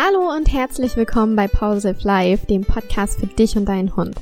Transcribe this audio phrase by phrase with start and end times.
[0.00, 4.14] Hallo und herzlich willkommen bei Positive Life, dem Podcast für dich und deinen Hund.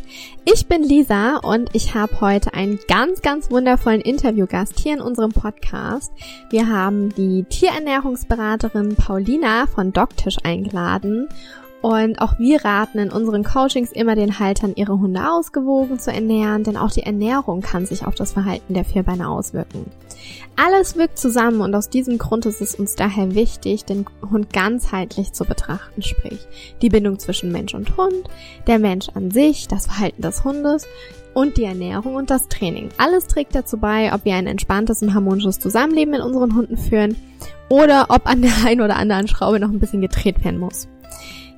[0.46, 5.32] Ich bin Lisa und ich habe heute einen ganz, ganz wundervollen Interviewgast hier in unserem
[5.32, 6.10] Podcast.
[6.48, 11.28] Wir haben die Tierernährungsberaterin Paulina von Dogtisch eingeladen
[11.82, 16.64] und auch wir raten in unseren Coachings immer den Haltern, ihre Hunde ausgewogen zu ernähren,
[16.64, 19.86] denn auch die Ernährung kann sich auf das Verhalten der Vierbeiner auswirken.
[20.56, 25.32] Alles wirkt zusammen und aus diesem Grund ist es uns daher wichtig, den Hund ganzheitlich
[25.32, 26.46] zu betrachten, sprich
[26.80, 28.24] die Bindung zwischen Mensch und Hund,
[28.66, 30.86] der Mensch an sich, das Verhalten des Hundes
[31.34, 32.88] und die Ernährung und das Training.
[32.96, 37.16] Alles trägt dazu bei, ob wir ein entspanntes und harmonisches Zusammenleben mit unseren Hunden führen
[37.68, 40.88] oder ob an der einen oder anderen Schraube noch ein bisschen gedreht werden muss.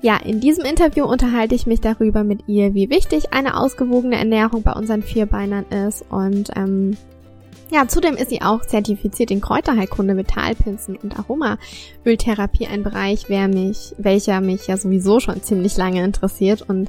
[0.01, 4.63] Ja, in diesem Interview unterhalte ich mich darüber mit ihr, wie wichtig eine ausgewogene Ernährung
[4.63, 6.05] bei unseren Vierbeinern ist.
[6.09, 6.97] Und ähm,
[7.73, 13.95] ja, zudem ist sie auch zertifiziert in Kräuterheilkunde, Vitalpilzen und Aromaöltherapie, ein Bereich, wer mich,
[13.99, 16.63] welcher mich ja sowieso schon ziemlich lange interessiert.
[16.63, 16.89] Und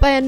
[0.00, 0.22] bei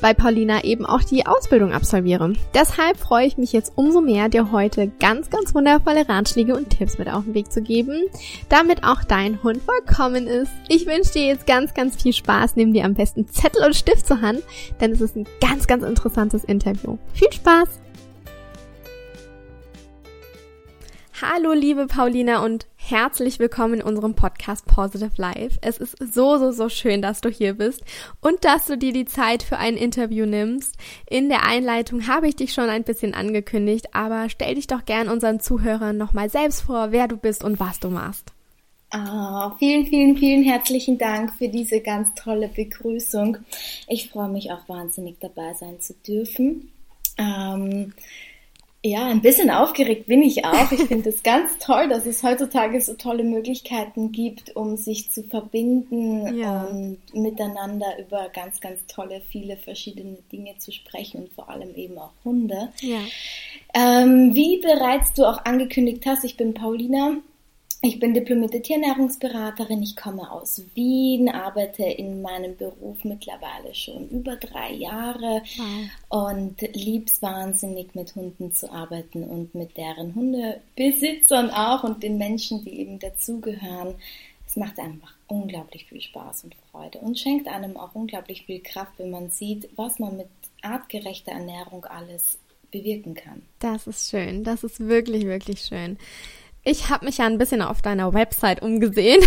[0.00, 2.32] bei Paulina eben auch die Ausbildung absolviere.
[2.54, 6.98] Deshalb freue ich mich jetzt umso mehr, dir heute ganz, ganz wundervolle Ratschläge und Tipps
[6.98, 8.04] mit auf den Weg zu geben,
[8.48, 10.50] damit auch dein Hund vollkommen ist.
[10.68, 12.56] Ich wünsche dir jetzt ganz, ganz viel Spaß.
[12.56, 14.42] Nimm dir am besten Zettel und Stift zur Hand,
[14.80, 16.96] denn es ist ein ganz, ganz interessantes Interview.
[17.12, 17.68] Viel Spaß!
[21.20, 25.58] Hallo liebe Paulina und herzlich willkommen in unserem Podcast Positive Life.
[25.62, 27.84] Es ist so, so, so schön, dass du hier bist
[28.20, 30.74] und dass du dir die Zeit für ein Interview nimmst.
[31.08, 35.08] In der Einleitung habe ich dich schon ein bisschen angekündigt, aber stell dich doch gern
[35.08, 38.32] unseren Zuhörern nochmal selbst vor, wer du bist und was du machst.
[38.92, 43.36] Oh, vielen, vielen, vielen herzlichen Dank für diese ganz tolle Begrüßung.
[43.86, 46.72] Ich freue mich auch wahnsinnig dabei sein zu dürfen.
[47.16, 47.92] Ähm,
[48.82, 50.72] ja, ein bisschen aufgeregt bin ich auch.
[50.72, 55.22] Ich finde es ganz toll, dass es heutzutage so tolle Möglichkeiten gibt, um sich zu
[55.22, 56.64] verbinden ja.
[56.64, 61.98] und miteinander über ganz, ganz tolle, viele verschiedene Dinge zu sprechen und vor allem eben
[61.98, 62.68] auch Hunde.
[62.80, 63.00] Ja.
[63.74, 67.16] Ähm, wie bereits du auch angekündigt hast, ich bin Paulina.
[67.82, 69.82] Ich bin diplomierte Tierernährungsberaterin.
[69.82, 76.28] Ich komme aus Wien, arbeite in meinem Beruf mittlerweile schon über drei Jahre wow.
[76.28, 82.62] und lieb's wahnsinnig mit Hunden zu arbeiten und mit deren Hundebesitzern auch und den Menschen,
[82.64, 83.94] die eben dazugehören.
[84.46, 88.92] Es macht einfach unglaublich viel Spaß und Freude und schenkt einem auch unglaublich viel Kraft,
[88.98, 90.28] wenn man sieht, was man mit
[90.60, 92.38] artgerechter Ernährung alles
[92.70, 93.40] bewirken kann.
[93.58, 94.44] Das ist schön.
[94.44, 95.96] Das ist wirklich, wirklich schön.
[96.62, 99.22] Ich habe mich ja ein bisschen auf deiner Website umgesehen.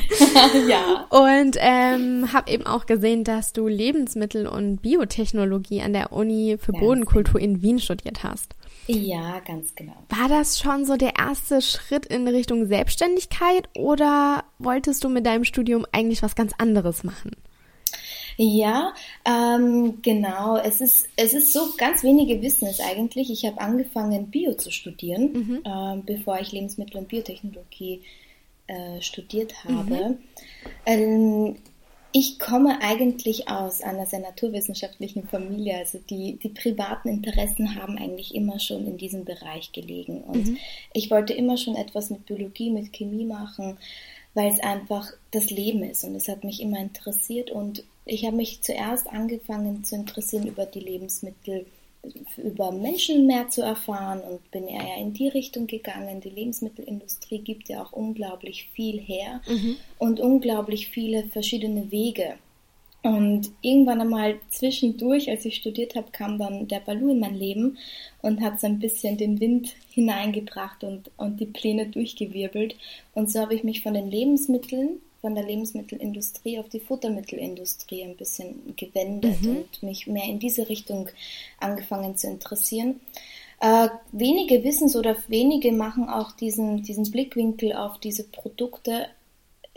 [0.68, 1.06] ja.
[1.08, 6.72] Und ähm, habe eben auch gesehen, dass du Lebensmittel- und Biotechnologie an der Uni für
[6.72, 7.52] ganz Bodenkultur genau.
[7.52, 8.56] in Wien studiert hast.
[8.88, 9.94] Ja, ganz genau.
[10.08, 15.44] War das schon so der erste Schritt in Richtung Selbstständigkeit oder wolltest du mit deinem
[15.44, 17.30] Studium eigentlich was ganz anderes machen?
[18.36, 20.56] Ja, ähm, genau.
[20.56, 23.30] Es ist, es ist so, ganz wenige wissen es eigentlich.
[23.30, 25.62] Ich habe angefangen, Bio zu studieren, mhm.
[25.64, 28.02] ähm, bevor ich Lebensmittel- und Biotechnologie
[28.66, 30.10] äh, studiert habe.
[30.10, 30.18] Mhm.
[30.86, 31.56] Ähm,
[32.16, 35.78] ich komme eigentlich aus einer sehr naturwissenschaftlichen Familie.
[35.78, 40.22] Also die, die privaten Interessen haben eigentlich immer schon in diesem Bereich gelegen.
[40.22, 40.58] Und mhm.
[40.92, 43.78] ich wollte immer schon etwas mit Biologie, mit Chemie machen,
[44.32, 46.04] weil es einfach das Leben ist.
[46.04, 47.50] Und es hat mich immer interessiert.
[47.50, 51.66] Und ich habe mich zuerst angefangen zu interessieren über die Lebensmittel,
[52.36, 56.20] über Menschen mehr zu erfahren und bin eher in die Richtung gegangen.
[56.20, 59.76] Die Lebensmittelindustrie gibt ja auch unglaublich viel her mhm.
[59.98, 62.34] und unglaublich viele verschiedene Wege.
[63.02, 67.76] Und irgendwann einmal zwischendurch, als ich studiert habe, kam dann der Balu in mein Leben
[68.22, 72.76] und hat so ein bisschen den Wind hineingebracht und, und die Pläne durchgewirbelt.
[73.12, 78.14] Und so habe ich mich von den Lebensmitteln von der Lebensmittelindustrie auf die Futtermittelindustrie ein
[78.14, 79.56] bisschen gewendet mhm.
[79.56, 81.08] und mich mehr in diese Richtung
[81.58, 83.00] angefangen zu interessieren.
[83.58, 89.06] Äh, wenige wissen es oder wenige machen auch diesen, diesen Blickwinkel auf diese Produkte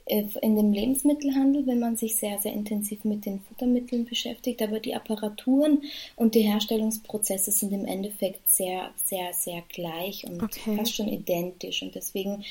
[0.07, 4.61] äh, in dem Lebensmittelhandel, wenn man sich sehr, sehr intensiv mit den Futtermitteln beschäftigt.
[4.61, 5.83] Aber die Apparaturen
[6.17, 10.75] und die Herstellungsprozesse sind im Endeffekt sehr, sehr, sehr gleich und okay.
[10.75, 11.83] fast schon identisch.
[11.83, 12.43] Und deswegen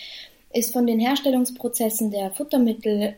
[0.56, 3.14] ist von den Herstellungsprozessen der Futtermittel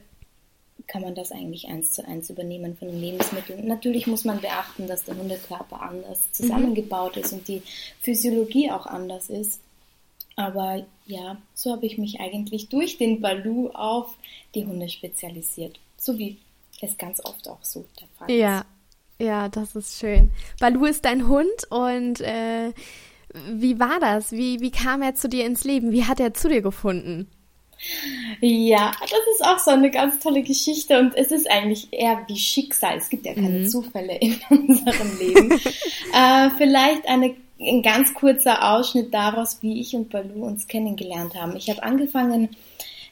[0.87, 3.67] kann man das eigentlich eins zu eins übernehmen von den Lebensmitteln.
[3.67, 6.33] Natürlich muss man beachten, dass der Hundekörper anders mhm.
[6.33, 7.23] zusammengebaut mhm.
[7.23, 7.63] ist und die
[8.01, 9.61] Physiologie auch anders ist.
[10.37, 14.15] Aber ja, so habe ich mich eigentlich durch den Balu auf
[14.55, 15.79] die Hunde spezialisiert.
[15.97, 16.39] So wie
[16.81, 18.41] es ganz oft auch so der Fall ist.
[18.41, 18.65] Ja,
[19.21, 20.31] ja, das ist schön.
[20.61, 22.73] Balu ist dein Hund und äh,
[23.35, 24.33] wie war das?
[24.33, 25.93] Wie, wie kam er zu dir ins Leben?
[25.93, 27.29] Wie hat er zu dir gefunden?
[28.41, 32.37] Ja, das ist auch so eine ganz tolle Geschichte und es ist eigentlich eher wie
[32.37, 32.97] Schicksal.
[32.97, 33.69] Es gibt ja keine mhm.
[33.69, 35.53] Zufälle in unserem Leben.
[35.53, 41.57] äh, vielleicht eine, ein ganz kurzer Ausschnitt daraus, wie ich und Balu uns kennengelernt haben.
[41.57, 42.49] Ich habe angefangen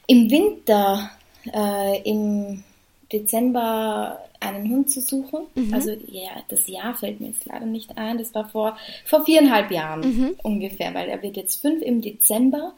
[0.07, 1.11] im Winter,
[1.53, 2.63] äh, im
[3.11, 5.47] Dezember einen Hund zu suchen.
[5.55, 5.73] Mhm.
[5.73, 8.17] Also ja, das Jahr fällt mir jetzt leider nicht ein.
[8.17, 10.35] Das war vor, vor viereinhalb Jahren mhm.
[10.43, 12.73] ungefähr, weil er wird jetzt fünf im Dezember.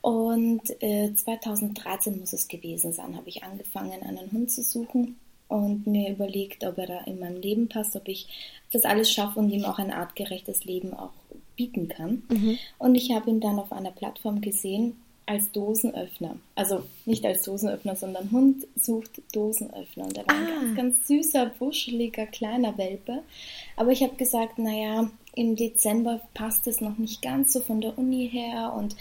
[0.00, 5.16] Und äh, 2013 muss es gewesen sein, habe ich angefangen, einen Hund zu suchen
[5.48, 8.28] und mir überlegt, ob er da in mein Leben passt, ob ich
[8.72, 11.12] das alles schaffe und ihm auch ein artgerechtes Leben auch
[11.56, 12.22] bieten kann.
[12.28, 12.58] Mhm.
[12.78, 14.96] Und ich habe ihn dann auf einer Plattform gesehen
[15.26, 16.36] als Dosenöffner.
[16.54, 20.04] Also nicht als Dosenöffner, sondern Hund sucht Dosenöffner.
[20.04, 20.38] Und er war ah.
[20.38, 23.22] ein ganz, ganz süßer, wuscheliger, kleiner Welpe.
[23.76, 27.98] Aber ich habe gesagt, naja, im Dezember passt es noch nicht ganz so von der
[27.98, 28.96] Uni her und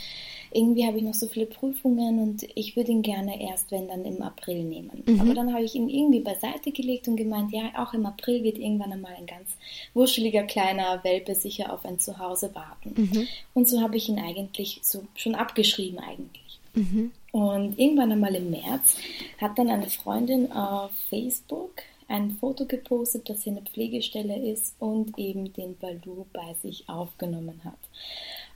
[0.55, 4.05] irgendwie habe ich noch so viele Prüfungen und ich würde ihn gerne erst, wenn dann
[4.05, 5.03] im April nehmen.
[5.05, 5.19] Mhm.
[5.19, 8.57] Aber dann habe ich ihn irgendwie beiseite gelegt und gemeint, ja, auch im April wird
[8.57, 9.49] irgendwann einmal ein ganz
[9.93, 12.93] wuscheliger kleiner Welpe sicher auf ein Zuhause warten.
[12.95, 13.27] Mhm.
[13.53, 16.59] Und so habe ich ihn eigentlich so schon abgeschrieben eigentlich.
[16.73, 17.11] Mhm.
[17.31, 18.95] Und irgendwann einmal im März
[19.39, 21.73] hat dann eine Freundin auf Facebook
[22.07, 27.61] ein Foto gepostet, dass sie eine Pflegestelle ist und eben den Balu bei sich aufgenommen
[27.63, 27.79] hat.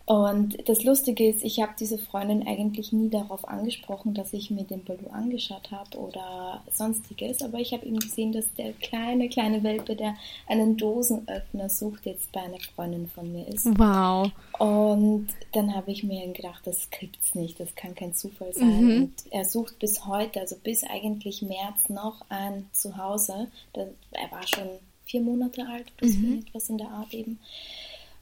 [0.10, 4.64] Und das Lustige ist, ich habe diese Freundin eigentlich nie darauf angesprochen, dass ich mir
[4.64, 9.62] den Balu angeschaut habe oder sonstiges, aber ich habe eben gesehen, dass der kleine, kleine
[9.62, 10.16] Welpe, der
[10.48, 13.68] einen Dosenöffner sucht, jetzt bei einer Freundin von mir ist.
[13.78, 14.32] Wow.
[14.58, 18.84] Und dann habe ich mir gedacht, das gibt's nicht, das kann kein Zufall sein.
[18.84, 19.04] Mhm.
[19.04, 23.52] Und er sucht bis heute, also bis eigentlich März noch ein Zuhause.
[23.74, 24.70] Er war schon
[25.06, 26.46] vier Monate alt, mhm.
[26.48, 27.38] etwas in der Art eben.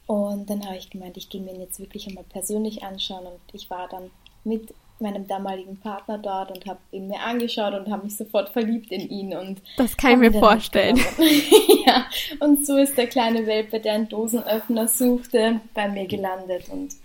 [0.07, 3.27] Und dann habe ich gemeint, ich gehe mir ihn jetzt wirklich einmal persönlich anschauen.
[3.27, 4.09] Und ich war dann
[4.43, 8.91] mit meinem damaligen Partner dort und habe ihn mir angeschaut und habe mich sofort verliebt
[8.91, 9.35] in ihn.
[9.35, 10.97] Und das kann ich mir vorstellen.
[11.85, 12.07] ja,
[12.39, 16.69] und so ist der kleine Welpe, der einen Dosenöffner suchte, bei mir gelandet.
[16.69, 16.95] Und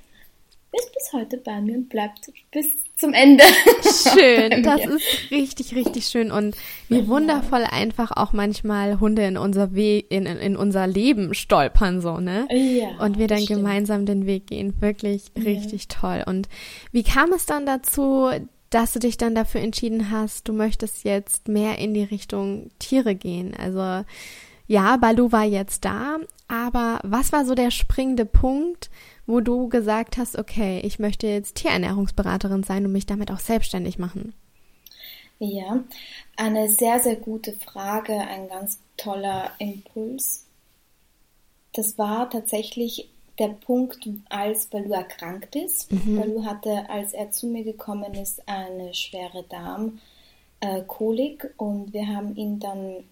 [0.73, 2.67] ist bis heute bei mir und bleibt bis
[2.97, 3.45] zum Ende.
[3.83, 6.57] Schön, das ist richtig, richtig schön und
[6.89, 12.19] wie wundervoll einfach auch manchmal Hunde in unser Weg, in, in unser Leben stolpern so,
[12.19, 12.49] ne?
[12.51, 13.05] Ja.
[13.05, 14.81] Und wir dann gemeinsam den Weg gehen.
[14.81, 15.43] Wirklich ja.
[15.43, 16.25] richtig toll.
[16.27, 16.49] Und
[16.91, 18.31] wie kam es dann dazu,
[18.71, 23.15] dass du dich dann dafür entschieden hast, du möchtest jetzt mehr in die Richtung Tiere
[23.15, 23.55] gehen?
[23.55, 24.05] Also
[24.73, 26.17] ja, Balu war jetzt da,
[26.49, 28.89] aber was war so der springende Punkt,
[29.27, 33.99] wo du gesagt hast, okay, ich möchte jetzt Tierernährungsberaterin sein und mich damit auch selbstständig
[33.99, 34.33] machen?
[35.39, 35.85] Ja,
[36.37, 40.47] eine sehr, sehr gute Frage, ein ganz toller Impuls.
[41.75, 45.93] Das war tatsächlich der Punkt, als Balu erkrankt ist.
[45.93, 46.19] Mhm.
[46.19, 49.45] Balu hatte, als er zu mir gekommen ist, eine schwere
[50.63, 53.05] Darmkolik und wir haben ihn dann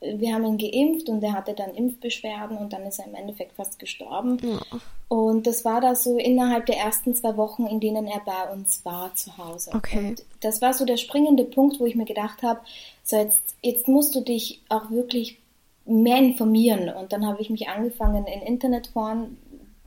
[0.00, 3.52] wir haben ihn geimpft und er hatte dann Impfbeschwerden und dann ist er im Endeffekt
[3.52, 4.38] fast gestorben.
[4.42, 4.60] Ja.
[5.08, 8.84] Und das war da so innerhalb der ersten zwei Wochen, in denen er bei uns
[8.84, 9.72] war zu Hause.
[9.74, 10.08] Okay.
[10.08, 12.60] Und das war so der springende Punkt, wo ich mir gedacht habe,
[13.04, 15.38] so jetzt, jetzt musst du dich auch wirklich
[15.84, 16.88] mehr informieren.
[16.88, 19.36] Und dann habe ich mich angefangen, in Internetforen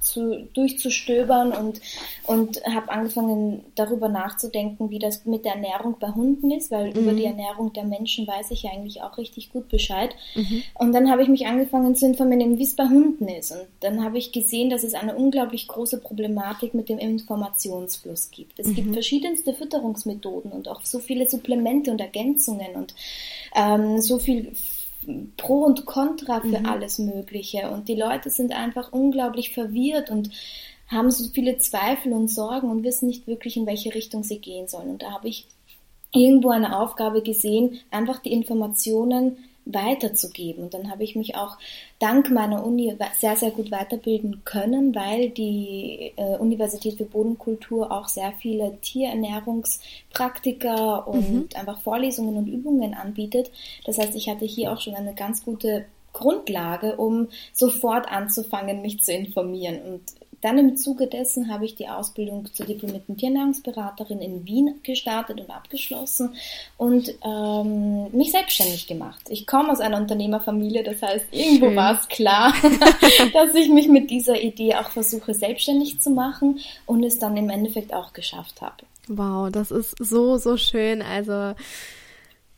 [0.03, 1.81] zu, durchzustöbern und,
[2.25, 6.99] und habe angefangen darüber nachzudenken, wie das mit der Ernährung bei Hunden ist, weil mhm.
[6.99, 10.15] über die Ernährung der Menschen weiß ich eigentlich auch richtig gut Bescheid.
[10.35, 10.63] Mhm.
[10.75, 13.51] Und dann habe ich mich angefangen zu informieren, wie es bei Hunden ist.
[13.51, 18.59] Und dann habe ich gesehen, dass es eine unglaublich große Problematik mit dem Informationsfluss gibt.
[18.59, 18.75] Es mhm.
[18.75, 22.93] gibt verschiedenste Fütterungsmethoden und auch so viele Supplemente und Ergänzungen und
[23.55, 24.53] ähm, so viel
[25.37, 26.65] Pro und Contra für mhm.
[26.65, 27.69] alles Mögliche.
[27.69, 30.29] Und die Leute sind einfach unglaublich verwirrt und
[30.87, 34.67] haben so viele Zweifel und Sorgen und wissen nicht wirklich, in welche Richtung sie gehen
[34.67, 34.89] sollen.
[34.89, 35.47] Und da habe ich
[36.13, 40.65] irgendwo eine Aufgabe gesehen, einfach die Informationen weiterzugeben.
[40.65, 41.57] Und dann habe ich mich auch
[41.99, 48.07] dank meiner Uni sehr, sehr gut weiterbilden können, weil die äh, Universität für Bodenkultur auch
[48.07, 51.47] sehr viele Tierernährungspraktika und mhm.
[51.55, 53.51] einfach Vorlesungen und Übungen anbietet.
[53.85, 59.01] Das heißt, ich hatte hier auch schon eine ganz gute Grundlage, um sofort anzufangen, mich
[59.01, 59.81] zu informieren.
[59.81, 60.01] Und
[60.43, 65.49] dann im Zuge dessen habe ich die Ausbildung zur diplomierten Tiernahrungsberaterin in Wien gestartet und
[65.49, 66.35] abgeschlossen
[66.77, 69.21] und ähm, mich selbstständig gemacht.
[69.29, 71.75] Ich komme aus einer Unternehmerfamilie, das heißt, irgendwo Schön.
[71.75, 72.53] war es klar,
[73.33, 77.49] dass ich mich mit dieser Idee auch versuche, selbstständig zu machen und es dann im
[77.49, 78.83] Endeffekt auch geschafft habe.
[79.07, 81.01] Wow, das ist so, so schön.
[81.01, 81.53] Also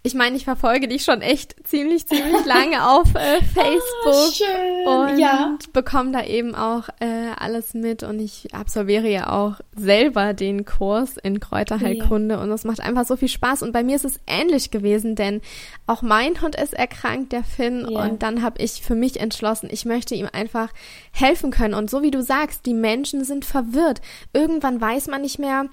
[0.05, 5.17] ich meine, ich verfolge dich schon echt ziemlich, ziemlich lange auf äh, Facebook Schön, und
[5.17, 5.57] ja.
[5.73, 11.17] bekomme da eben auch äh, alles mit und ich absolviere ja auch selber den Kurs
[11.17, 12.41] in Kräuterheilkunde Ja.
[12.41, 15.41] und es macht einfach so viel Spaß und bei mir ist es ähnlich gewesen, denn
[15.87, 18.03] auch mein Hund ist erkrankt, der Finn Ja.
[18.05, 20.69] und dann habe ich für mich entschlossen, ich möchte ihm einfach
[21.11, 24.01] helfen können und so wie du sagst, die Menschen sind verwirrt.
[24.33, 25.65] Irgendwann weiß man nicht mehr,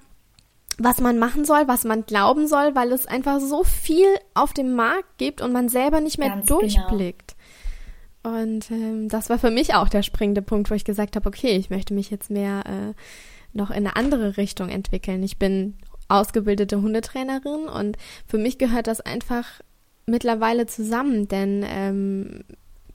[0.78, 4.74] was man machen soll, was man glauben soll, weil es einfach so viel auf dem
[4.74, 6.60] Markt gibt und man selber nicht mehr Ganz genau.
[6.60, 7.36] durchblickt.
[8.22, 11.56] Und ähm, das war für mich auch der springende Punkt, wo ich gesagt habe, okay,
[11.56, 12.94] ich möchte mich jetzt mehr äh,
[13.52, 15.22] noch in eine andere Richtung entwickeln.
[15.22, 15.76] Ich bin
[16.08, 19.60] ausgebildete Hundetrainerin und für mich gehört das einfach
[20.06, 22.44] mittlerweile zusammen, denn ähm,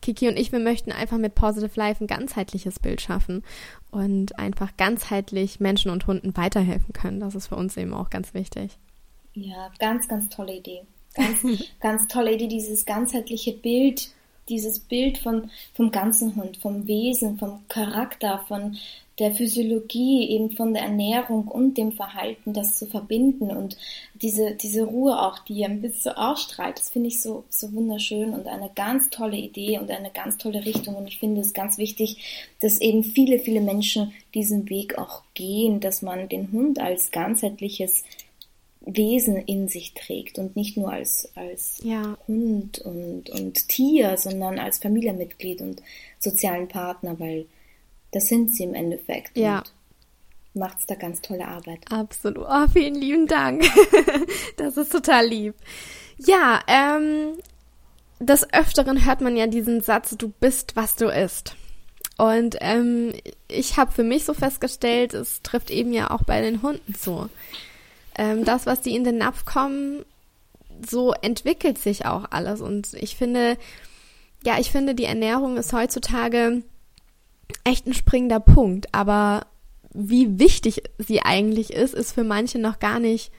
[0.01, 3.43] Kiki und ich, wir möchten einfach mit Positive Life ein ganzheitliches Bild schaffen
[3.91, 7.19] und einfach ganzheitlich Menschen und Hunden weiterhelfen können.
[7.19, 8.77] Das ist für uns eben auch ganz wichtig.
[9.33, 10.81] Ja, ganz, ganz tolle Idee.
[11.15, 11.39] Ganz,
[11.79, 14.09] ganz tolle Idee, dieses ganzheitliche Bild,
[14.49, 18.77] dieses Bild von, vom ganzen Hund, vom Wesen, vom Charakter, von
[19.19, 23.75] der Physiologie, eben von der Ernährung und dem Verhalten, das zu verbinden und
[24.21, 28.47] diese, diese Ruhe auch, die ein bisschen ausstrahlt, das finde ich so, so wunderschön und
[28.47, 32.51] eine ganz tolle Idee und eine ganz tolle Richtung und ich finde es ganz wichtig,
[32.59, 38.03] dass eben viele, viele Menschen diesen Weg auch gehen, dass man den Hund als ganzheitliches
[38.81, 42.17] Wesen in sich trägt und nicht nur als, als Ja.
[42.27, 45.81] Hund und, und Tier, sondern als Familienmitglied und
[46.19, 47.47] sozialen Partner, weil
[48.11, 49.37] das sind sie im Endeffekt.
[49.37, 49.59] Ja.
[49.59, 49.73] Und
[50.53, 51.79] macht's da ganz tolle Arbeit.
[51.89, 52.45] Absolut.
[52.49, 53.65] Oh, vielen lieben Dank.
[54.57, 55.55] das ist total lieb.
[56.17, 57.37] Ja, ähm,
[58.19, 61.55] des Öfteren hört man ja diesen Satz, du bist, was du isst.
[62.17, 63.13] Und ähm,
[63.47, 67.29] ich habe für mich so festgestellt, es trifft eben ja auch bei den Hunden so.
[68.17, 70.03] Ähm, das, was die in den Napf kommen,
[70.87, 72.61] so entwickelt sich auch alles.
[72.61, 73.57] Und ich finde,
[74.43, 76.63] ja, ich finde, die Ernährung ist heutzutage
[77.63, 78.93] echt ein springender Punkt.
[78.93, 79.45] Aber
[79.93, 83.31] wie wichtig sie eigentlich ist, ist für manche noch gar nicht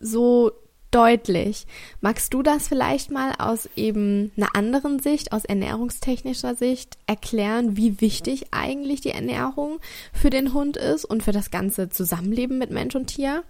[0.00, 0.52] so
[0.90, 1.66] deutlich.
[2.00, 8.00] Magst du das vielleicht mal aus eben einer anderen Sicht, aus ernährungstechnischer Sicht erklären, wie
[8.00, 9.80] wichtig eigentlich die Ernährung
[10.12, 13.42] für den Hund ist und für das ganze Zusammenleben mit Mensch und Tier?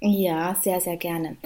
[0.00, 1.36] Ja, sehr, sehr gerne.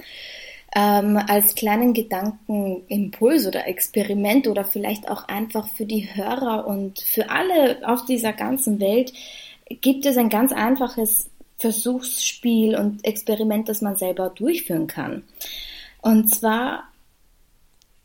[0.75, 7.31] Ähm, als kleinen Gedankenimpuls oder Experiment oder vielleicht auch einfach für die Hörer und für
[7.31, 9.11] alle auf dieser ganzen Welt
[9.81, 15.23] gibt es ein ganz einfaches Versuchsspiel und Experiment, das man selber durchführen kann.
[16.01, 16.83] Und zwar,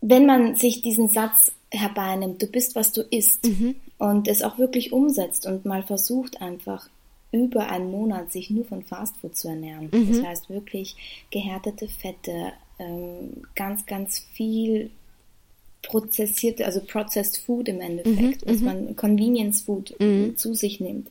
[0.01, 3.47] wenn man sich diesen Satz herbeinimmt, du bist, was du isst,
[3.99, 6.89] und es auch wirklich umsetzt und mal versucht einfach
[7.35, 9.91] über einen Monat sich nur von Fastfood zu ernähren.
[9.91, 14.91] Das heißt wirklich gehärtete Fette, ähm, ganz, ganz viel
[15.87, 19.95] prozessierte, also processed food im Endeffekt, dass man Convenience Food
[20.37, 21.11] zu sich nimmt,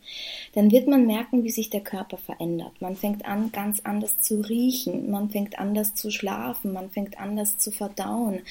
[0.53, 2.73] dann wird man merken, wie sich der Körper verändert.
[2.79, 7.57] Man fängt an, ganz anders zu riechen, man fängt anders zu schlafen, man fängt anders
[7.57, 8.41] zu verdauen.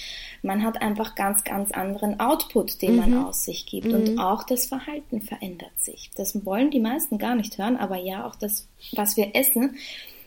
[0.42, 3.86] Man hat einfach ganz, ganz anderen Output, den man aus sich gibt.
[3.86, 6.10] Und auch das Verhalten verändert sich.
[6.16, 9.76] Das wollen die meisten gar nicht hören, aber ja, auch das, was wir essen,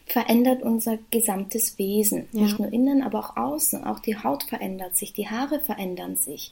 [0.06, 2.28] verändert unser gesamtes Wesen.
[2.32, 2.44] Ja.
[2.44, 3.84] Nicht nur innen, aber auch außen.
[3.84, 6.52] Auch die Haut verändert sich, die Haare verändern sich.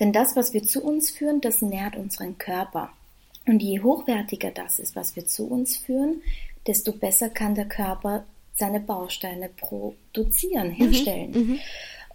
[0.00, 2.90] Denn das, was wir zu uns führen, das nährt unseren Körper.
[3.46, 6.22] Und je hochwertiger das ist, was wir zu uns führen,
[6.66, 8.24] desto besser kann der Körper
[8.54, 11.60] seine Bausteine produzieren, herstellen.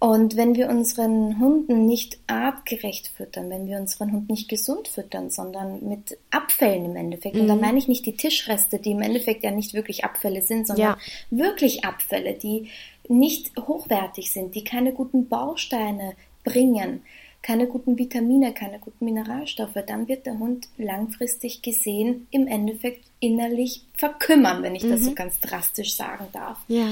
[0.02, 5.30] Und wenn wir unseren Hunden nicht artgerecht füttern, wenn wir unseren Hund nicht gesund füttern,
[5.30, 9.44] sondern mit Abfällen im Endeffekt, und da meine ich nicht die Tischreste, die im Endeffekt
[9.44, 10.98] ja nicht wirklich Abfälle sind, sondern Ja.
[11.30, 12.70] wirklich Abfälle, die
[13.10, 17.04] nicht hochwertig sind, die keine guten Bausteine bringen,
[17.42, 23.86] keine guten Vitamine, keine guten Mineralstoffe, dann wird der Hund langfristig gesehen im Endeffekt innerlich
[23.96, 26.60] verkümmern, wenn ich das so ganz drastisch sagen darf.
[26.68, 26.88] Ja.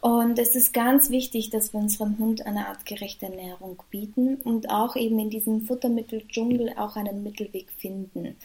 [0.00, 4.96] Und es ist ganz wichtig, dass wir unserem Hund eine artgerechte Ernährung bieten und auch
[4.96, 8.36] eben in diesem Futtermitteldschungel auch einen Mittelweg finden.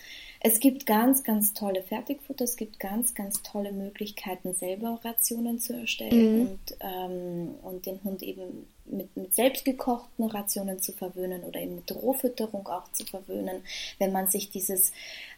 [0.44, 5.74] Es gibt ganz, ganz tolle Fertigfutter, es gibt ganz, ganz tolle Möglichkeiten, selber Rationen zu
[5.74, 11.76] erstellen und, ähm, und den Hund eben mit, mit selbstgekochten Rationen zu verwöhnen oder eben
[11.76, 13.62] mit Rohfütterung auch zu verwöhnen.
[14.00, 14.94] Wenn man sich dieses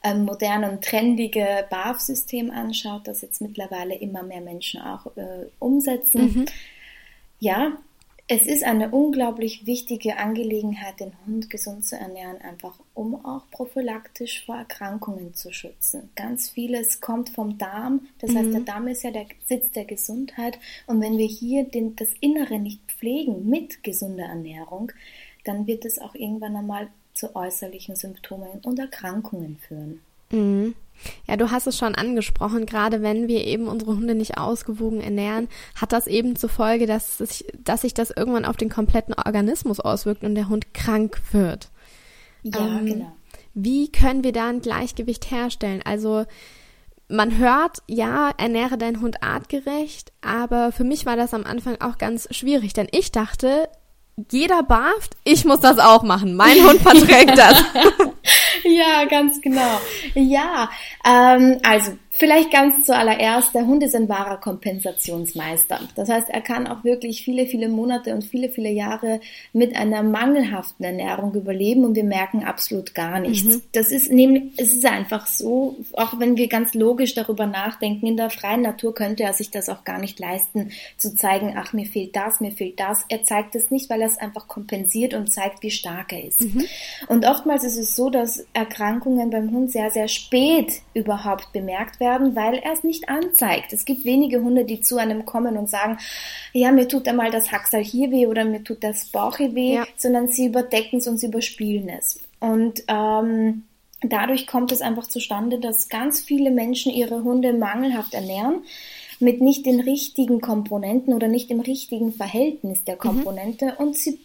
[0.05, 6.45] ähm, moderne und trendige BAF-System anschaut, das jetzt mittlerweile immer mehr Menschen auch äh, umsetzen.
[7.41, 7.77] Ja,
[8.27, 14.45] es ist eine unglaublich wichtige Angelegenheit, den Hund gesund zu ernähren, einfach um auch prophylaktisch
[14.45, 16.09] vor Erkrankungen zu schützen.
[16.15, 18.37] Ganz vieles kommt vom Darm, das mhm.
[18.37, 22.09] heißt, der Darm ist ja der Sitz der Gesundheit und wenn wir hier den, das
[22.21, 24.93] Innere nicht pflegen mit gesunder Ernährung,
[25.43, 30.01] dann wird es auch irgendwann einmal zu äußerlichen Symptomen und Erkrankungen führen.
[30.33, 30.75] Mhm.
[31.27, 35.49] Ja, du hast es schon angesprochen, gerade wenn wir eben unsere Hunde nicht ausgewogen ernähren,
[35.75, 39.79] hat das eben zur Folge, dass sich, dass sich das irgendwann auf den kompletten Organismus
[39.79, 41.69] auswirkt und der Hund krank wird.
[42.43, 43.11] Ja, ähm, genau.
[43.53, 45.81] Wie können wir da ein Gleichgewicht herstellen?
[45.83, 46.25] Also
[47.07, 51.97] man hört, ja, ernähre deinen Hund artgerecht, aber für mich war das am Anfang auch
[51.97, 53.69] ganz schwierig, denn ich dachte,
[54.31, 56.35] jeder barft, ich muss das auch machen.
[56.35, 57.63] Mein Hund verträgt das.
[58.63, 59.79] ja, ganz genau.
[60.15, 60.69] Ja,
[61.05, 65.79] ähm, also Vielleicht ganz zuallererst, der Hund ist ein wahrer Kompensationsmeister.
[65.95, 69.19] Das heißt, er kann auch wirklich viele, viele Monate und viele, viele Jahre
[69.51, 73.55] mit einer mangelhaften Ernährung überleben und wir merken absolut gar nichts.
[73.55, 73.61] Mhm.
[73.71, 78.17] Das ist nämlich, es ist einfach so, auch wenn wir ganz logisch darüber nachdenken, in
[78.17, 81.87] der freien Natur könnte er sich das auch gar nicht leisten, zu zeigen, ach, mir
[81.87, 83.05] fehlt das, mir fehlt das.
[83.09, 86.41] Er zeigt es nicht, weil er es einfach kompensiert und zeigt, wie stark er ist.
[86.41, 86.65] Mhm.
[87.07, 92.02] Und oftmals ist es so, dass Erkrankungen beim Hund sehr, sehr spät überhaupt bemerkt werden
[92.03, 93.71] werden, weil er es nicht anzeigt.
[93.71, 95.97] Es gibt wenige Hunde, die zu einem kommen und sagen,
[96.51, 99.87] ja, mir tut einmal das Haxal hier weh oder mir tut das Bauch weh, ja.
[99.95, 102.19] sondern sie überdecken es und sie überspielen es.
[102.39, 103.63] Und ähm,
[104.01, 108.63] dadurch kommt es einfach zustande, dass ganz viele Menschen ihre Hunde mangelhaft ernähren
[109.19, 112.99] mit nicht den richtigen Komponenten oder nicht dem richtigen Verhältnis der mhm.
[112.99, 113.85] Komponente mhm.
[113.85, 114.19] und sie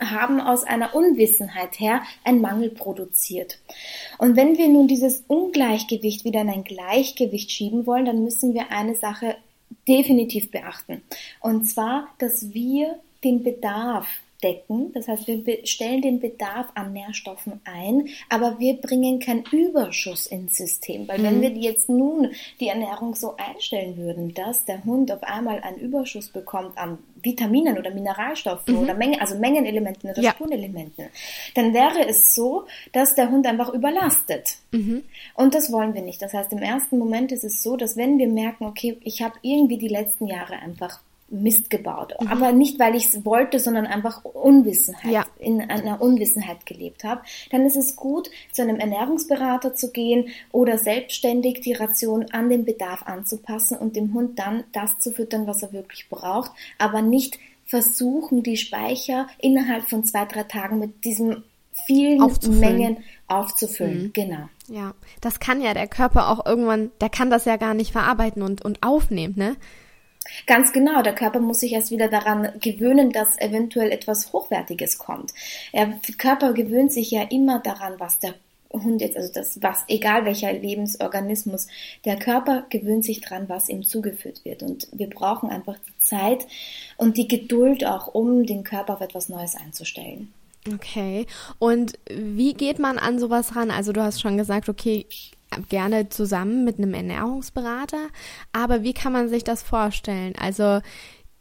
[0.00, 3.58] haben aus einer Unwissenheit her einen Mangel produziert.
[4.18, 8.70] Und wenn wir nun dieses Ungleichgewicht wieder in ein Gleichgewicht schieben wollen, dann müssen wir
[8.70, 9.36] eine Sache
[9.88, 11.02] definitiv beachten.
[11.40, 14.06] Und zwar, dass wir den Bedarf
[14.42, 14.92] decken.
[14.92, 20.56] Das heißt, wir stellen den Bedarf an Nährstoffen ein, aber wir bringen keinen Überschuss ins
[20.56, 21.08] System.
[21.08, 21.24] Weil mhm.
[21.24, 25.78] wenn wir jetzt nun die Ernährung so einstellen würden, dass der Hund auf einmal einen
[25.78, 28.80] Überschuss bekommt an Vitaminen oder Mineralstoffen mhm.
[28.80, 30.30] oder Mengen, also Mengenelementen oder ja.
[30.30, 31.08] Spurenelementen,
[31.54, 34.56] dann wäre es so, dass der Hund einfach überlastet.
[34.70, 35.02] Mhm.
[35.34, 36.22] Und das wollen wir nicht.
[36.22, 39.34] Das heißt, im ersten Moment ist es so, dass wenn wir merken, okay, ich habe
[39.42, 42.14] irgendwie die letzten Jahre einfach Mist gebaut.
[42.20, 42.28] Mhm.
[42.28, 45.26] Aber nicht, weil ich es wollte, sondern einfach Unwissenheit, ja.
[45.38, 47.22] in einer Unwissenheit gelebt habe.
[47.50, 52.64] Dann ist es gut, zu einem Ernährungsberater zu gehen oder selbstständig die Ration an den
[52.64, 57.38] Bedarf anzupassen und dem Hund dann das zu füttern, was er wirklich braucht, aber nicht
[57.64, 61.42] versuchen, die Speicher innerhalb von zwei, drei Tagen mit diesen
[61.86, 62.60] vielen aufzufüllen.
[62.60, 64.04] Mengen aufzufüllen.
[64.04, 64.12] Mhm.
[64.12, 64.48] Genau.
[64.68, 68.42] Ja, das kann ja der Körper auch irgendwann, der kann das ja gar nicht verarbeiten
[68.42, 69.56] und, und aufnehmen, ne?
[70.46, 75.32] Ganz genau, der Körper muss sich erst wieder daran gewöhnen, dass eventuell etwas Hochwertiges kommt.
[75.72, 78.34] Der Körper gewöhnt sich ja immer daran, was der
[78.72, 81.68] Hund jetzt, also das, was, egal welcher Lebensorganismus,
[82.04, 84.62] der Körper gewöhnt sich dran, was ihm zugeführt wird.
[84.62, 86.46] Und wir brauchen einfach die Zeit
[86.96, 90.32] und die Geduld auch, um den Körper auf etwas Neues einzustellen.
[90.72, 91.26] Okay.
[91.58, 93.70] Und wie geht man an sowas ran?
[93.70, 95.06] Also du hast schon gesagt, okay,
[95.68, 98.08] gerne zusammen mit einem Ernährungsberater.
[98.52, 100.34] Aber wie kann man sich das vorstellen?
[100.38, 100.80] Also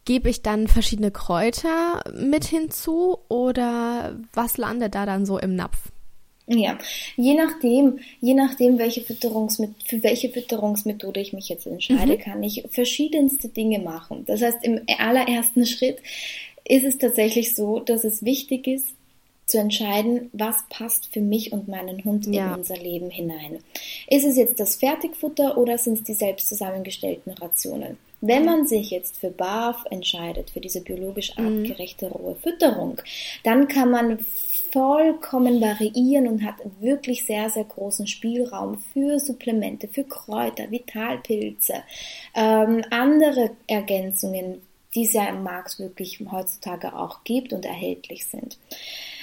[0.06, 5.92] gebe ich dann verschiedene Kräuter mit hinzu oder was landet da dann so im Napf?
[6.48, 6.78] Ja,
[7.18, 12.20] je nachdem, je nachdem, welche Fütterungsmet für welche Fütterungsmethode ich mich jetzt entscheide, mhm.
[12.20, 14.26] kann ich verschiedenste Dinge machen.
[14.28, 15.98] Das heißt, im allerersten Schritt
[16.64, 18.94] ist es tatsächlich so, dass es wichtig ist,
[19.46, 22.48] zu entscheiden, was passt für mich und meinen Hund ja.
[22.48, 23.60] in unser Leben hinein.
[24.10, 27.98] Ist es jetzt das Fertigfutter oder sind es die selbst zusammengestellten Rationen?
[28.22, 31.46] Wenn man sich jetzt für BAF entscheidet, für diese biologisch mhm.
[31.46, 33.00] artgerechte rohe Fütterung,
[33.44, 34.20] dann kann man
[34.72, 41.76] vollkommen variieren und hat wirklich sehr, sehr großen Spielraum für Supplemente, für Kräuter, Vitalpilze,
[42.34, 44.62] ähm, andere Ergänzungen,
[44.96, 48.58] die es ja im Markt wirklich heutzutage auch gibt und erhältlich sind.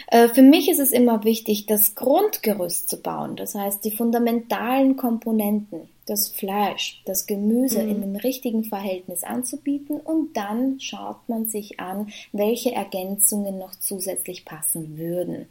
[0.08, 4.96] Äh, für mich ist es immer wichtig, das Grundgerüst zu bauen, das heißt die fundamentalen
[4.96, 7.88] Komponenten, das Fleisch, das Gemüse mhm.
[7.88, 14.44] in dem richtigen Verhältnis anzubieten und dann schaut man sich an, welche Ergänzungen noch zusätzlich
[14.44, 15.46] passen würden.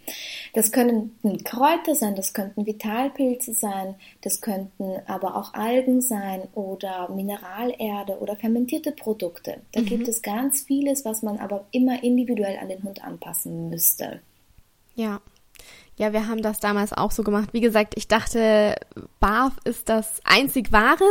[0.54, 7.10] Das können Kräuter sein, das könnten Vitalpilze sein, das könnten aber auch Algen sein oder
[7.10, 9.62] Mineralerde oder fermentierte Produkte.
[9.72, 9.86] Da mhm.
[9.86, 14.20] gibt es ganz vieles, was man aber immer individuell an den Hund anpassen müsste.
[14.96, 15.22] Ja.
[16.02, 17.50] Ja, wir haben das damals auch so gemacht.
[17.52, 18.76] Wie gesagt, ich dachte,
[19.20, 21.04] Barf ist das einzig wahre.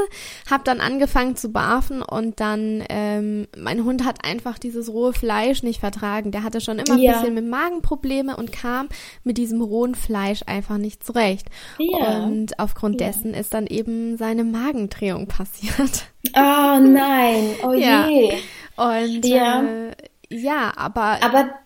[0.50, 5.62] Hab dann angefangen zu barfen und dann, ähm, mein Hund hat einfach dieses rohe Fleisch
[5.62, 6.32] nicht vertragen.
[6.32, 7.12] Der hatte schon immer ja.
[7.12, 8.88] ein bisschen mit Magenprobleme und kam
[9.22, 11.46] mit diesem rohen Fleisch einfach nicht zurecht.
[11.78, 12.24] Ja.
[12.24, 13.06] Und aufgrund ja.
[13.06, 16.06] dessen ist dann eben seine Magendrehung passiert.
[16.34, 18.32] Oh nein, oh je.
[18.76, 19.90] Und ja, äh,
[20.30, 21.22] ja aber.
[21.22, 21.59] Aber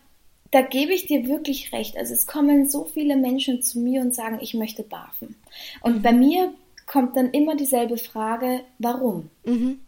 [0.54, 1.96] da gebe ich dir wirklich recht.
[1.96, 5.34] Also es kommen so viele Menschen zu mir und sagen, ich möchte barfen.
[5.80, 6.02] Und mhm.
[6.02, 6.54] bei mir
[6.86, 9.30] kommt dann immer dieselbe Frage, warum?
[9.44, 9.80] Mhm.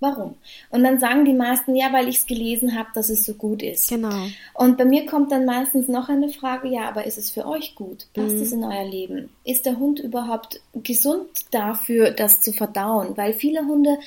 [0.00, 0.36] Warum?
[0.70, 3.62] Und dann sagen die meisten, ja, weil ich es gelesen habe, dass es so gut
[3.62, 3.90] ist.
[3.90, 4.26] Genau.
[4.54, 7.74] Und bei mir kommt dann meistens noch eine Frage, ja, aber ist es für euch
[7.74, 8.06] gut?
[8.14, 8.42] Passt mhm.
[8.42, 9.28] es in euer Leben?
[9.44, 13.16] Ist der Hund überhaupt gesund dafür, das zu verdauen?
[13.16, 13.98] Weil viele Hunde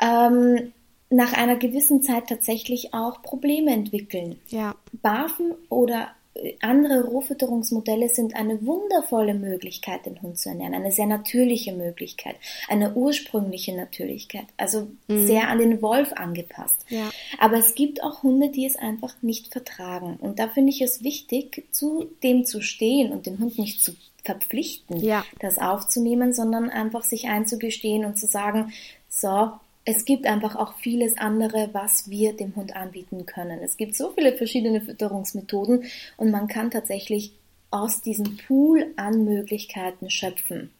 [0.00, 0.72] ähm,
[1.12, 4.40] nach einer gewissen Zeit tatsächlich auch Probleme entwickeln.
[4.48, 4.74] Ja.
[5.02, 11.06] Barfen oder äh, andere Rohfütterungsmodelle sind eine wundervolle Möglichkeit, den Hund zu ernähren, eine sehr
[11.06, 12.36] natürliche Möglichkeit,
[12.68, 15.26] eine ursprüngliche Natürlichkeit, also mhm.
[15.26, 16.86] sehr an den Wolf angepasst.
[16.88, 17.10] Ja.
[17.38, 20.16] Aber es gibt auch Hunde, die es einfach nicht vertragen.
[20.16, 23.92] Und da finde ich es wichtig, zu dem zu stehen und den Hund nicht zu
[24.24, 25.24] verpflichten, ja.
[25.40, 28.72] das aufzunehmen, sondern einfach sich einzugestehen und zu sagen,
[29.08, 29.52] so,
[29.84, 33.60] es gibt einfach auch vieles andere, was wir dem Hund anbieten können.
[33.62, 35.84] Es gibt so viele verschiedene Fütterungsmethoden
[36.16, 37.32] und man kann tatsächlich
[37.70, 40.70] aus diesem Pool an Möglichkeiten schöpfen.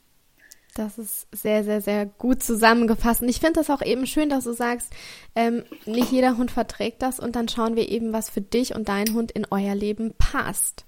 [0.75, 3.21] Das ist sehr, sehr, sehr gut zusammengefasst.
[3.21, 4.91] Und ich finde das auch eben schön, dass du sagst,
[5.35, 8.89] ähm, nicht jeder Hund verträgt das und dann schauen wir eben, was für dich und
[8.89, 10.87] dein Hund in euer Leben passt.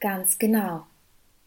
[0.00, 0.86] Ganz genau.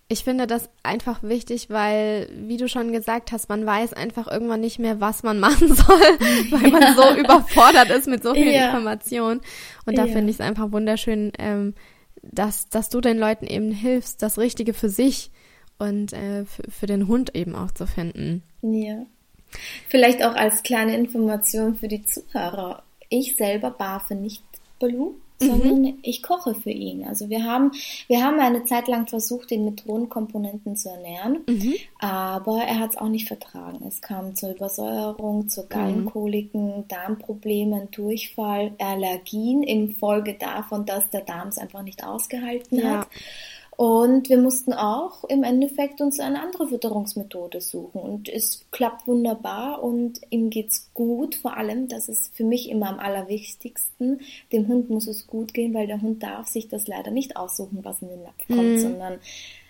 [0.10, 4.62] Ich finde das einfach wichtig, weil, wie du schon gesagt hast, man weiß einfach irgendwann
[4.62, 6.00] nicht mehr, was man machen soll,
[6.52, 8.68] weil man so überfordert ist mit so viel ja.
[8.68, 9.42] Information.
[9.86, 10.14] Und da ja.
[10.14, 11.74] finde ich es einfach wunderschön, ähm,
[12.22, 15.32] dass, dass du den Leuten eben hilfst, das Richtige für sich
[15.78, 18.44] und äh, für, für den Hund eben auch zu finden.
[18.62, 19.06] Ja.
[19.90, 22.84] Vielleicht auch als kleine Information für die Zuhörer.
[23.10, 24.44] Ich selber barfe nicht
[24.80, 26.00] Baloo sondern mhm.
[26.02, 27.06] ich koche für ihn.
[27.06, 27.72] Also wir haben,
[28.08, 31.74] wir haben eine Zeit lang versucht, ihn mit rohen Komponenten zu ernähren, mhm.
[32.00, 33.86] aber er hat es auch nicht vertragen.
[33.88, 36.88] Es kam zur Übersäuerung, zu Gallenkoliken, mhm.
[36.88, 43.00] Darmproblemen, Durchfall, Allergien infolge davon, dass der Darm es einfach nicht ausgehalten ja.
[43.00, 43.08] hat.
[43.78, 48.02] Und wir mussten auch im Endeffekt uns eine andere Fütterungsmethode suchen.
[48.02, 51.36] Und es klappt wunderbar und ihm geht's gut.
[51.36, 54.22] Vor allem, das ist für mich immer am allerwichtigsten.
[54.52, 57.80] Dem Hund muss es gut gehen, weil der Hund darf sich das leider nicht aussuchen,
[57.84, 58.80] was in den Napf kommt, mhm.
[58.80, 59.20] sondern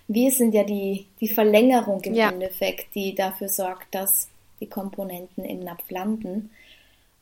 [0.07, 2.29] wir sind ja die, die Verlängerung im ja.
[2.29, 4.29] Endeffekt, die dafür sorgt, dass
[4.61, 6.49] die Komponenten im Napf landen.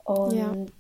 [0.04, 0.72] Und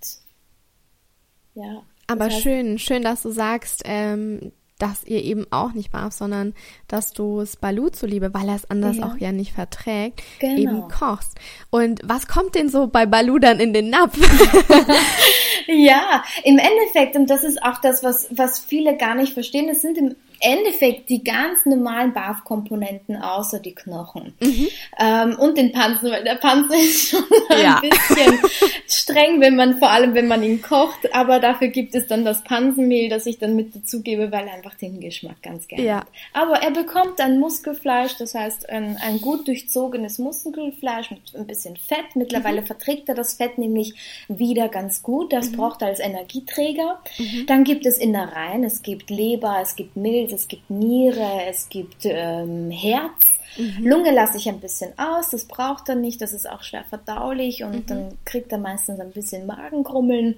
[1.56, 1.63] ja.
[1.63, 6.13] ja Aber heißt, schön, schön, dass du sagst, ähm, dass ihr eben auch nicht barf,
[6.13, 6.53] sondern
[6.88, 9.05] dass du es Balu zuliebe, weil er es anders ja.
[9.05, 10.59] auch ja nicht verträgt, genau.
[10.59, 11.38] eben kochst.
[11.69, 14.17] Und was kommt denn so bei Balu dann in den Napf?
[15.67, 19.81] ja, im Endeffekt, und das ist auch das, was, was viele gar nicht verstehen, es
[19.81, 24.34] sind im Endeffekt die ganz normalen BAF-Komponenten außer die Knochen.
[24.39, 24.67] Mhm.
[25.00, 27.82] Ähm, und den Panzer, weil der Panzer ist schon ja.
[27.82, 28.39] ein bisschen
[28.88, 32.43] streng, wenn man, vor allem wenn man ihn kocht, aber dafür gibt es dann das
[32.43, 35.98] Pansenmehl, das ich dann mit dazugebe, weil er einfach den Geschmack ganz gerne ja.
[35.98, 36.08] hat.
[36.34, 41.78] Aber er bekommt dann Muskelfleisch, das heißt ein, ein gut durchzogenes Muskelfleisch mit ein bisschen
[41.78, 42.15] Fett.
[42.15, 42.65] Mittlerweile mhm.
[42.65, 43.93] verträgt er das Fett nämlich
[44.28, 45.34] wieder ganz gut.
[45.34, 45.58] Das mhm.
[45.58, 47.00] braucht er als Energieträger.
[47.17, 47.45] Mhm.
[47.48, 52.05] Dann gibt es Innereien, es gibt Leber, es gibt Milch, es gibt Niere, es gibt
[52.05, 53.11] ähm, Herz.
[53.57, 53.88] Mhm.
[53.88, 57.63] Lunge lasse ich ein bisschen aus, das braucht er nicht, das ist auch schwer verdaulich
[57.63, 57.85] und mhm.
[57.85, 60.35] dann kriegt er meistens ein bisschen Magenkrummeln.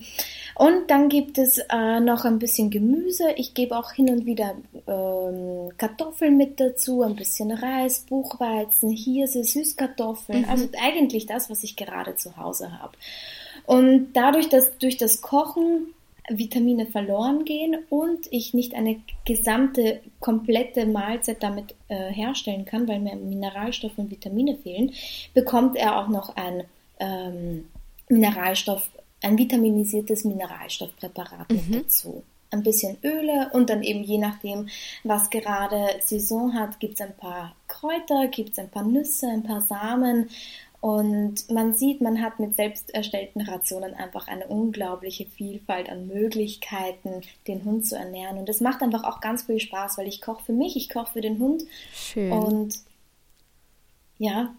[0.56, 3.32] Und dann gibt es äh, noch ein bisschen Gemüse.
[3.36, 4.56] Ich gebe auch hin und wieder
[4.88, 10.44] ähm, Kartoffeln mit dazu, ein bisschen Reis, Buchweizen, Hirse, Süßkartoffeln.
[10.44, 10.50] Mhm.
[10.50, 12.94] Also eigentlich das, was ich gerade zu Hause habe.
[13.66, 15.94] Und dadurch, dass durch das Kochen
[16.30, 23.00] Vitamine verloren gehen und ich nicht eine gesamte, komplette Mahlzeit damit äh, herstellen kann, weil
[23.00, 24.92] mir Mineralstoffe und Vitamine fehlen,
[25.34, 26.64] bekommt er auch noch ein
[27.00, 27.66] ähm,
[28.10, 28.90] Mineralstoff,
[29.22, 31.64] ein vitaminisiertes Mineralstoffpräparat mhm.
[31.70, 32.24] mit dazu.
[32.50, 34.70] Ein bisschen Öle und dann eben je nachdem,
[35.04, 39.44] was gerade Saison hat, gibt es ein paar Kräuter, gibt es ein paar Nüsse, ein
[39.44, 40.30] paar Samen
[40.80, 47.22] und man sieht, man hat mit selbst erstellten Rationen einfach eine unglaubliche Vielfalt an Möglichkeiten,
[47.48, 48.38] den Hund zu ernähren.
[48.38, 51.14] Und es macht einfach auch ganz viel Spaß, weil ich koche für mich, ich koche
[51.14, 51.64] für den Hund.
[51.94, 52.32] Schön.
[52.32, 52.76] Und
[54.20, 54.54] ja,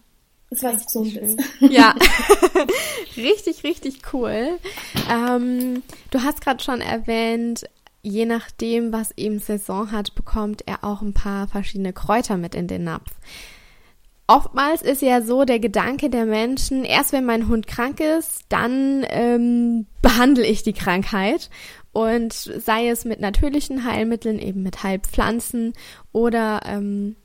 [0.49, 1.37] es war Gesundes.
[1.59, 1.95] Ja,
[3.17, 4.59] richtig, richtig cool.
[5.09, 7.63] Ähm, du hast gerade schon erwähnt,
[8.01, 12.67] je nachdem, was eben Saison hat, bekommt er auch ein paar verschiedene Kräuter mit in
[12.67, 13.11] den Napf.
[14.29, 19.03] Oftmals ist ja so der Gedanke der Menschen, erst wenn mein Hund krank ist, dann
[19.09, 21.49] ähm, behandle ich die Krankheit
[21.93, 25.73] und sei es mit natürlichen Heilmitteln, eben mit Heilpflanzen
[26.11, 27.15] oder ähm,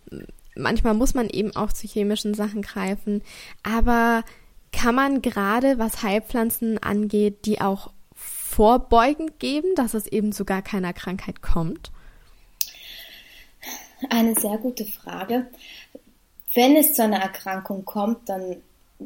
[0.56, 3.20] manchmal muss man eben auch zu chemischen Sachen greifen.
[3.62, 4.24] Aber
[4.72, 10.62] kann man gerade, was Heilpflanzen angeht, die auch vorbeugend geben, dass es eben zu gar
[10.62, 11.92] keiner Krankheit kommt?
[14.08, 15.48] Eine sehr gute Frage.
[16.54, 18.56] Wenn es zu einer Erkrankung kommt, dann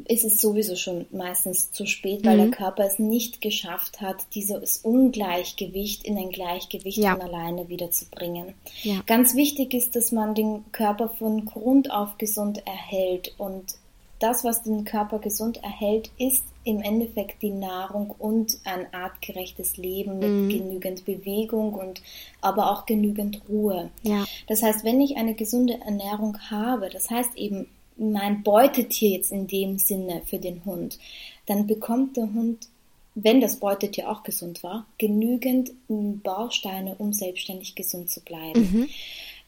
[0.05, 2.41] ist es sowieso schon meistens zu spät, weil mhm.
[2.41, 7.15] der Körper es nicht geschafft hat, dieses Ungleichgewicht in ein Gleichgewicht ja.
[7.15, 8.53] von alleine wiederzubringen.
[8.83, 9.01] Ja.
[9.07, 13.75] Ganz wichtig ist, dass man den Körper von Grund auf gesund erhält und
[14.19, 20.19] das, was den Körper gesund erhält, ist im Endeffekt die Nahrung und ein artgerechtes Leben
[20.19, 20.49] mit mhm.
[20.49, 22.01] genügend Bewegung und
[22.41, 23.89] aber auch genügend Ruhe.
[24.03, 24.25] Ja.
[24.47, 27.67] Das heißt, wenn ich eine gesunde Ernährung habe, das heißt eben
[27.97, 30.99] mein Beutetier jetzt in dem Sinne für den Hund,
[31.45, 32.67] dann bekommt der Hund,
[33.15, 38.61] wenn das Beutetier auch gesund war, genügend Bausteine, um selbstständig gesund zu bleiben.
[38.61, 38.89] Mhm.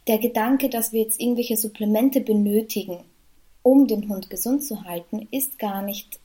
[0.07, 2.97] Der Gedanke, dass wir jetzt irgendwelche Supplemente benötigen,
[3.63, 6.19] um den Hund gesund zu halten, ist gar nicht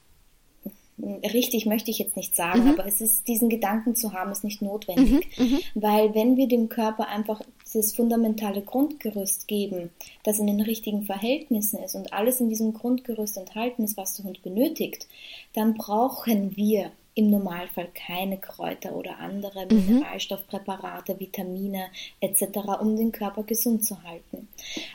[0.98, 2.70] richtig, möchte ich jetzt nicht sagen, mhm.
[2.70, 5.28] aber es ist, diesen Gedanken zu haben, ist nicht notwendig.
[5.38, 5.58] Mhm, mhm.
[5.74, 9.90] Weil wenn wir dem Körper einfach dieses fundamentale Grundgerüst geben,
[10.24, 14.24] das in den richtigen Verhältnissen ist und alles in diesem Grundgerüst enthalten ist, was der
[14.24, 15.06] Hund benötigt,
[15.52, 19.86] dann brauchen wir im Normalfall keine Kräuter oder andere mhm.
[19.86, 21.86] Mineralstoffpräparate, Vitamine
[22.20, 24.48] etc., um den Körper gesund zu halten.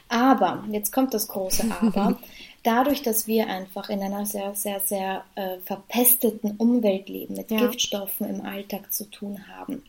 [0.07, 2.19] Aber, jetzt kommt das große Aber,
[2.63, 7.59] dadurch, dass wir einfach in einer sehr, sehr, sehr äh, verpesteten Umwelt leben, mit ja.
[7.59, 9.83] Giftstoffen im Alltag zu tun haben,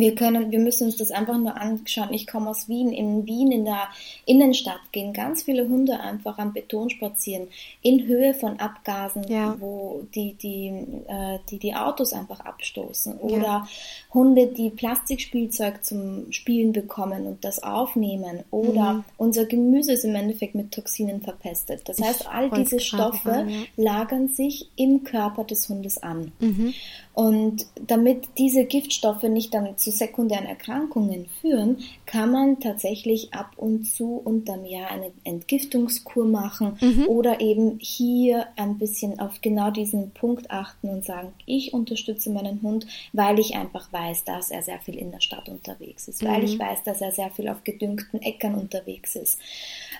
[0.00, 2.12] wir können, wir müssen uns das einfach nur anschauen.
[2.12, 2.92] Ich komme aus Wien.
[2.92, 3.88] In Wien in der
[4.26, 7.48] Innenstadt gehen ganz viele Hunde einfach am Beton spazieren,
[7.82, 9.56] in Höhe von Abgasen, ja.
[9.60, 10.68] wo die, die,
[11.06, 13.18] äh, die, die Autos einfach abstoßen.
[13.18, 13.68] Oder ja.
[14.12, 18.44] Hunde, die Plastikspielzeug zum Spielen bekommen und das aufnehmen.
[18.50, 19.04] Oder mhm.
[19.18, 21.88] unser Gemüse ist im Endeffekt mit Toxinen verpestet.
[21.88, 23.60] Das heißt, all diese Stoffe haben, ja.
[23.76, 26.32] lagern sich im Körper des Hundes an.
[26.40, 26.74] Mhm.
[27.12, 33.84] Und damit diese Giftstoffe nicht dann zu sekundären Erkrankungen führen, kann man tatsächlich ab und
[33.84, 37.06] zu unterm Jahr eine Entgiftungskur machen mhm.
[37.08, 42.62] oder eben hier ein bisschen auf genau diesen Punkt achten und sagen, ich unterstütze meinen
[42.62, 46.28] Hund, weil ich einfach weiß, dass er sehr viel in der Stadt unterwegs ist, mhm.
[46.28, 49.38] weil ich weiß, dass er sehr viel auf gedüngten Äckern unterwegs ist,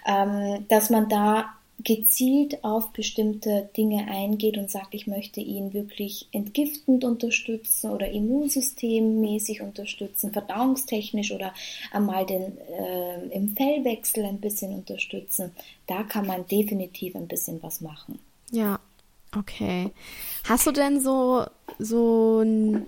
[0.07, 1.51] ähm, dass man da
[1.85, 9.63] gezielt auf bestimmte Dinge eingeht und sagt, ich möchte ihn wirklich entgiftend unterstützen oder immunsystemmäßig
[9.63, 11.55] unterstützen, verdauungstechnisch oder
[11.93, 15.53] einmal den, äh, im Fellwechsel ein bisschen unterstützen,
[15.87, 18.19] da kann man definitiv ein bisschen was machen.
[18.51, 18.81] Ja,
[19.37, 19.91] okay.
[20.45, 21.45] Hast du denn so,
[21.79, 22.87] so ein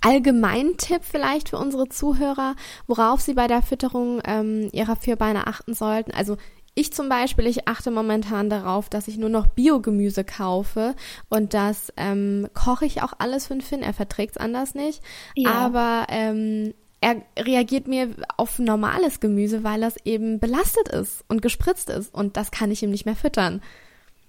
[0.00, 2.54] Allgemeintipp vielleicht für unsere Zuhörer,
[2.86, 6.12] worauf sie bei der Fütterung ähm, ihrer Vierbeine achten sollten?
[6.12, 6.36] Also
[6.76, 10.94] ich zum Beispiel, ich achte momentan darauf, dass ich nur noch Biogemüse kaufe
[11.30, 13.82] und das ähm, koche ich auch alles für den Finn.
[13.82, 15.02] Er verträgt es anders nicht.
[15.34, 15.52] Ja.
[15.52, 21.88] Aber ähm, er reagiert mir auf normales Gemüse, weil das eben belastet ist und gespritzt
[21.88, 23.62] ist und das kann ich ihm nicht mehr füttern.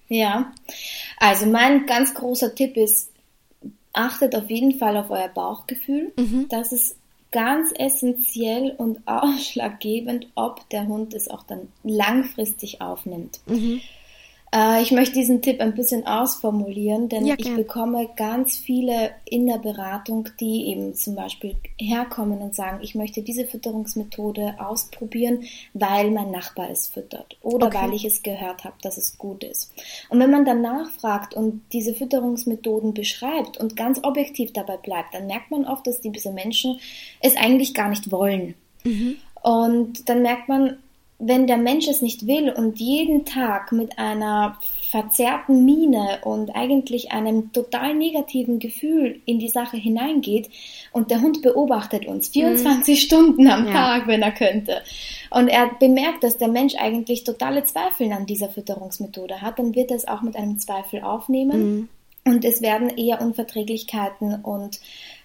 [0.07, 0.53] Ja,
[1.17, 3.11] also mein ganz großer Tipp ist,
[3.91, 6.13] achtet auf jeden Fall auf euer Bauchgefühl.
[6.17, 6.47] Mhm.
[6.47, 6.95] Das ist
[7.31, 13.39] ganz essentiell und ausschlaggebend, ob der Hund es auch dann langfristig aufnimmt.
[13.47, 13.81] Mhm.
[14.57, 19.45] Äh, ich möchte diesen Tipp ein bisschen ausformulieren, denn ja, ich bekomme ganz viele in
[19.45, 25.43] der Beratung, die eben zum Beispiel herkommen und sagen, ich möchte diese Fütterungsmethode ausprobieren,
[25.73, 27.77] weil mein Nachbar es füttert oder okay.
[27.81, 29.71] weil ich es gehört habe, dass es gut ist.
[30.09, 35.27] Und wenn man dann nachfragt und diese Fütterungsmethoden beschreibt und ganz objektiv dabei bleibt, dann
[35.27, 36.79] merkt man oft, dass diese Menschen
[37.19, 38.55] es eigentlich gar nicht wollen.
[38.83, 39.17] Mhm.
[39.41, 40.77] Und dann merkt man,
[41.19, 44.59] wenn der Mensch es nicht will und jeden Tag mit einer
[44.91, 50.49] verzerrten Miene und eigentlich einem total negativen Gefühl in die Sache hineingeht
[50.91, 53.05] und der Hund beobachtet uns 24 mhm.
[53.05, 53.73] Stunden am ja.
[53.73, 54.81] Tag, wenn er könnte.
[55.31, 59.89] Und er bemerkt, dass der Mensch eigentlich totale Zweifel an dieser Fütterungsmethode hat, dann wird
[59.89, 61.59] er es auch mit einem Zweifel aufnehmen.
[61.59, 61.89] Mhm.
[62.25, 64.81] Und es werden eher Unverträglichkeiten und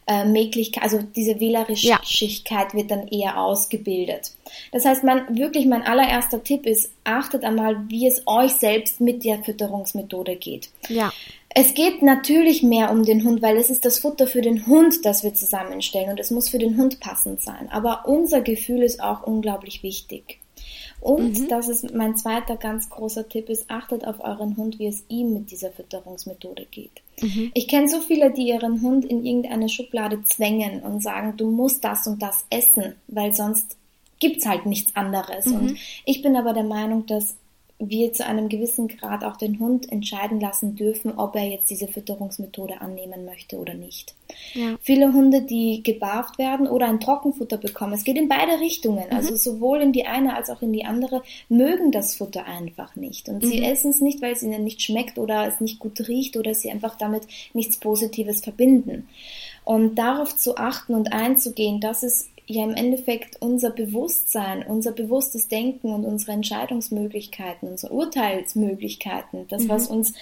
[0.07, 2.73] äh, Möglichkeit, also diese Wählerischkeit ja.
[2.73, 4.33] wird dann eher ausgebildet.
[4.73, 9.25] Das heißt, man wirklich mein allererster Tipp ist, achtet einmal, wie es euch selbst mit
[9.25, 10.71] der Fütterungsmethode geht.
[10.89, 11.13] Ja.
[11.55, 15.05] Es geht natürlich mehr um den Hund, weil es ist das Futter für den Hund,
[15.05, 17.69] das wir zusammenstellen und es muss für den Hund passend sein.
[17.71, 20.42] Aber unser Gefühl ist auch unglaublich wichtig.
[21.03, 21.49] Und mhm.
[21.49, 25.35] das ist mein zweiter ganz großer Tipp ist, achtet auf euren Hund, wie es ihm
[25.35, 27.03] mit dieser Fütterungsmethode geht.
[27.21, 27.51] Mhm.
[27.55, 31.83] Ich kenne so viele, die ihren Hund in irgendeine Schublade zwängen und sagen, du musst
[31.83, 33.77] das und das essen, weil sonst
[34.21, 35.47] gibt's halt nichts anderes.
[35.47, 35.55] Mhm.
[35.57, 37.35] Und ich bin aber der Meinung, dass
[37.89, 41.89] wir zu einem gewissen Grad auch den Hund entscheiden lassen dürfen, ob er jetzt diese
[41.89, 44.15] Fütterungsmethode annehmen möchte oder nicht.
[44.55, 44.77] Ja.
[44.81, 49.17] Viele Hunde, die gebarft werden oder ein Trockenfutter bekommen, es geht in beide Richtungen, mhm.
[49.17, 53.29] also sowohl in die eine als auch in die andere, mögen das Futter einfach nicht.
[53.29, 53.49] Und mhm.
[53.49, 56.55] sie essen es nicht, weil es ihnen nicht schmeckt oder es nicht gut riecht oder
[56.55, 59.09] sie einfach damit nichts Positives verbinden.
[59.65, 65.49] Und darauf zu achten und einzugehen, das ist ja im Endeffekt unser Bewusstsein, unser bewusstes
[65.49, 69.69] Denken und unsere Entscheidungsmöglichkeiten, unsere Urteilsmöglichkeiten, das, mhm.
[69.69, 70.15] was uns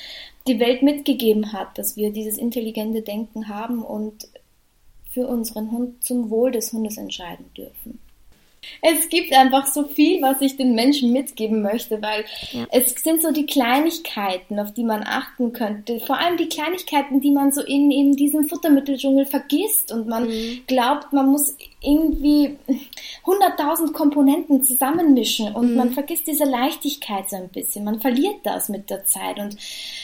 [0.46, 4.28] die Welt mitgegeben hat, dass wir dieses intelligente Denken haben und
[5.10, 7.98] für unseren Hund zum Wohl des Hundes entscheiden dürfen.
[8.82, 12.66] Es gibt einfach so viel, was ich den Menschen mitgeben möchte, weil ja.
[12.70, 16.00] es sind so die Kleinigkeiten, auf die man achten könnte.
[16.00, 20.62] Vor allem die Kleinigkeiten, die man so in, in diesem Futtermitteldschungel vergisst und man mhm.
[20.66, 22.58] glaubt, man muss irgendwie
[23.24, 25.76] 100.000 Komponenten zusammenmischen und mhm.
[25.76, 27.84] man vergisst diese Leichtigkeit so ein bisschen.
[27.84, 29.56] Man verliert das mit der Zeit und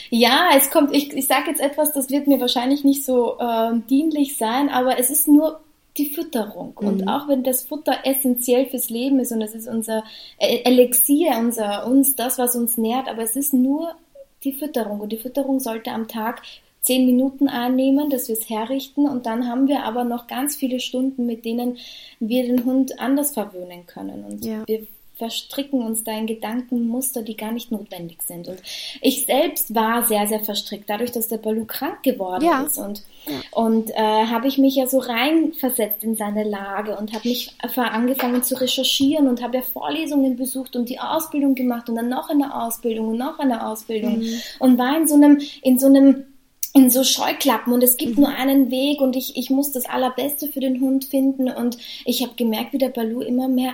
[0.09, 3.73] ja, es kommt, ich, ich sage jetzt etwas, das wird mir wahrscheinlich nicht so äh,
[3.89, 5.59] dienlich sein, aber es ist nur
[5.97, 6.75] die Fütterung.
[6.79, 6.87] Mhm.
[6.87, 10.03] Und auch wenn das Futter essentiell fürs Leben ist und es ist unser
[10.39, 13.95] e-, Elixier, unser, uns, das, was uns nährt, aber es ist nur
[14.43, 14.99] die Fütterung.
[14.99, 16.41] Und die Fütterung sollte am Tag
[16.81, 20.79] zehn Minuten einnehmen, dass wir es herrichten und dann haben wir aber noch ganz viele
[20.79, 21.77] Stunden, mit denen
[22.21, 24.23] wir den Hund anders verwöhnen können.
[24.23, 24.65] Und ja.
[24.65, 28.47] wir verstricken uns da in Gedankenmuster, die gar nicht notwendig sind.
[28.47, 28.61] Und
[29.01, 32.61] ich selbst war sehr, sehr verstrickt, dadurch, dass der Balu krank geworden ja.
[32.61, 32.77] ist.
[32.77, 33.33] Und, ja.
[33.51, 38.43] und äh, habe ich mich ja so reinversetzt in seine Lage und habe mich angefangen
[38.43, 42.63] zu recherchieren und habe ja Vorlesungen besucht und die Ausbildung gemacht und dann noch eine
[42.63, 44.41] Ausbildung und noch eine Ausbildung mhm.
[44.59, 46.25] und war in so einem, in so einem
[46.73, 48.25] in so Scheuklappen und es gibt mhm.
[48.25, 52.21] nur einen Weg und ich, ich muss das Allerbeste für den Hund finden und ich
[52.21, 53.73] habe gemerkt, wie der Balu immer mehr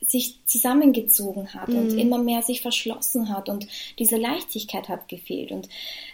[0.00, 1.78] sich zusammengezogen hat mhm.
[1.78, 3.66] und immer mehr sich verschlossen hat und
[3.98, 5.50] diese Leichtigkeit hat gefehlt.
[5.50, 5.68] Und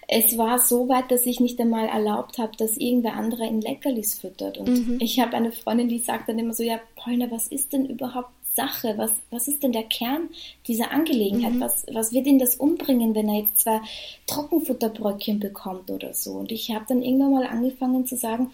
[0.09, 4.14] es war so weit, dass ich nicht einmal erlaubt habe, dass irgendwer andere in Leckerlis
[4.14, 4.59] füttert.
[4.59, 4.99] Und mhm.
[5.01, 8.31] ich habe eine Freundin, die sagt dann immer so, ja, Polner, was ist denn überhaupt
[8.55, 8.94] Sache?
[8.97, 10.29] Was, was ist denn der Kern
[10.66, 11.55] dieser Angelegenheit?
[11.55, 11.61] Mhm.
[11.61, 13.81] Was, was wird ihn das umbringen, wenn er jetzt zwei
[14.27, 16.33] Trockenfutterbröckchen bekommt oder so?
[16.33, 18.51] Und ich habe dann irgendwann mal angefangen zu sagen,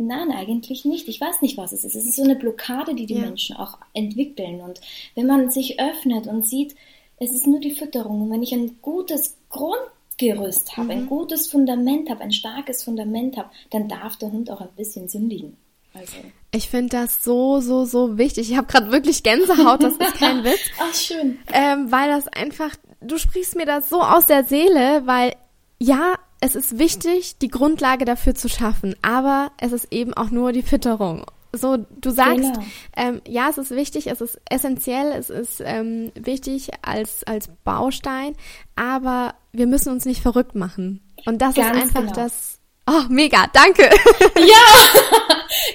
[0.00, 1.08] Nein, eigentlich nicht.
[1.08, 1.94] Ich weiß nicht, was es ist.
[1.94, 3.20] Es ist so eine Blockade, die die ja.
[3.20, 4.62] Menschen auch entwickeln.
[4.62, 4.80] Und
[5.14, 6.74] wenn man sich öffnet und sieht,
[7.18, 8.22] es ist nur die Fütterung.
[8.22, 10.90] Und wenn ich ein gutes Grundgerüst habe, mhm.
[10.90, 15.06] ein gutes Fundament habe, ein starkes Fundament habe, dann darf der Hund auch ein bisschen
[15.06, 15.58] sündigen.
[15.92, 16.16] Also.
[16.50, 18.50] Ich finde das so, so, so wichtig.
[18.50, 20.60] Ich habe gerade wirklich Gänsehaut, das ist kein Witz.
[20.80, 21.38] Ach, schön.
[21.52, 25.34] Ähm, weil das einfach, du sprichst mir das so aus der Seele, weil
[25.78, 30.52] ja, es ist wichtig, die Grundlage dafür zu schaffen, aber es ist eben auch nur
[30.52, 31.24] die Fütterung.
[31.52, 32.64] So, du sagst, genau.
[32.96, 38.36] ähm, ja, es ist wichtig, es ist essentiell, es ist ähm, wichtig als, als Baustein,
[38.76, 41.00] aber wir müssen uns nicht verrückt machen.
[41.26, 42.14] Und das Ganz ist einfach genau.
[42.14, 42.59] das,
[42.90, 43.88] Oh, mega, danke.
[44.40, 45.00] Ja,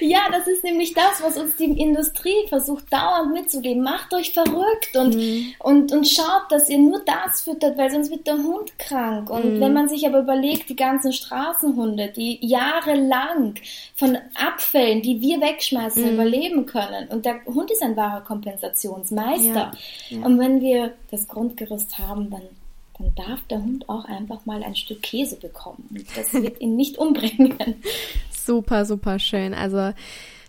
[0.00, 3.82] ja, das ist nämlich das, was uns die Industrie versucht dauernd mitzugeben.
[3.82, 5.54] Macht euch verrückt und, mhm.
[5.60, 9.30] und, und schaut, dass ihr nur das füttert, weil sonst wird der Hund krank.
[9.30, 9.60] Und mhm.
[9.60, 13.54] wenn man sich aber überlegt, die ganzen Straßenhunde, die jahrelang
[13.94, 16.14] von Abfällen, die wir wegschmeißen, mhm.
[16.14, 17.08] überleben können.
[17.08, 19.72] Und der Hund ist ein wahrer Kompensationsmeister.
[20.08, 20.18] Ja.
[20.18, 20.26] Ja.
[20.26, 22.42] Und wenn wir das Grundgerüst haben, dann
[22.98, 26.04] dann darf der Hund auch einfach mal ein Stück Käse bekommen.
[26.14, 27.56] Das wird ihn nicht umbringen.
[28.30, 29.54] Super, super schön.
[29.54, 29.92] Also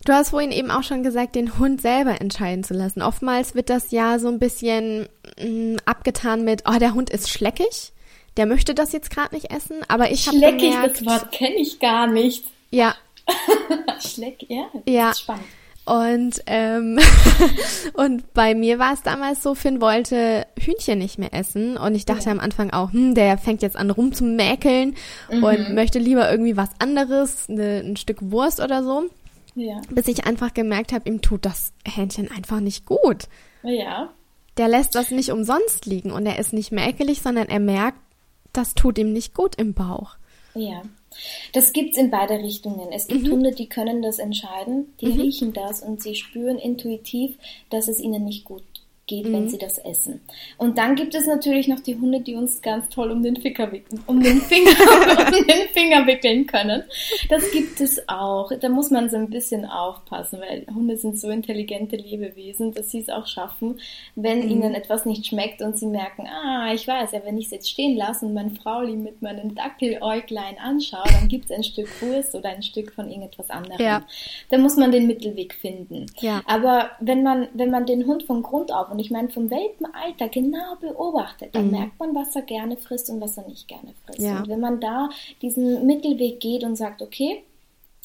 [0.06, 3.02] Du hast vorhin eben auch schon gesagt, den Hund selber entscheiden zu lassen.
[3.02, 7.30] Oftmals wird das ja so ein bisschen mh, mm, abgetan mit, oh, der Hund ist
[7.30, 7.92] schleckig,
[8.38, 9.82] der möchte das jetzt gerade nicht essen.
[9.90, 12.46] Aber ich habe Schleckig, gemerkt, das Wort kenne ich gar nicht.
[12.72, 12.96] Ja.
[14.00, 15.14] Schleck, ja, ja.
[15.14, 15.44] spannend.
[15.88, 17.00] Und, ähm,
[17.94, 21.78] und bei mir war es damals so, Finn wollte Hühnchen nicht mehr essen.
[21.78, 22.32] Und ich dachte ja.
[22.34, 24.96] am Anfang auch, hm, der fängt jetzt an rumzumäkeln
[25.32, 25.44] mhm.
[25.44, 29.06] und möchte lieber irgendwie was anderes, ne, ein Stück Wurst oder so.
[29.56, 29.80] Ja.
[29.90, 33.30] Bis ich einfach gemerkt habe, ihm tut das Hähnchen einfach nicht gut.
[33.64, 34.10] Ja.
[34.58, 38.00] Der lässt das nicht umsonst liegen und er ist nicht mäkelig, sondern er merkt,
[38.52, 40.18] das tut ihm nicht gut im Bauch.
[40.54, 40.82] Ja.
[41.54, 42.92] Das gibt's in beide Richtungen.
[42.92, 43.32] Es gibt mhm.
[43.32, 45.22] Hunde, die können das entscheiden, die mhm.
[45.22, 47.38] riechen das und sie spüren intuitiv,
[47.70, 48.64] dass es ihnen nicht gut
[49.08, 49.34] geht, mhm.
[49.34, 50.22] wenn sie das essen.
[50.58, 53.72] Und dann gibt es natürlich noch die Hunde, die uns ganz toll um den Finger
[53.72, 54.72] wickeln, um den Finger,
[55.28, 56.84] um den Finger wickeln können.
[57.30, 58.52] Das gibt es auch.
[58.60, 63.00] Da muss man so ein bisschen aufpassen, weil Hunde sind so intelligente Lebewesen, dass sie
[63.00, 63.80] es auch schaffen,
[64.16, 64.52] wenn mhm.
[64.52, 67.70] ihnen etwas nicht schmeckt und sie merken, ah, ich weiß ja, wenn ich es jetzt
[67.70, 72.36] stehen lasse und mein Frauli mit meinen Dackeläuglein anschaue, dann gibt es ein Stück Wurst
[72.36, 73.80] oder ein Stück von irgendetwas anderem.
[73.80, 74.06] Ja.
[74.50, 76.08] Da muss man den Mittelweg finden.
[76.20, 76.42] Ja.
[76.46, 80.28] Aber wenn man, wenn man den Hund von Grund auf und ich meine vom Welpenalter
[80.28, 81.72] genau beobachtet, dann mhm.
[81.72, 84.22] merkt man, was er gerne frisst und was er nicht gerne frisst.
[84.22, 84.40] Ja.
[84.40, 85.12] Und wenn man da
[85.44, 87.44] diesen Mittelweg geht und sagt, okay,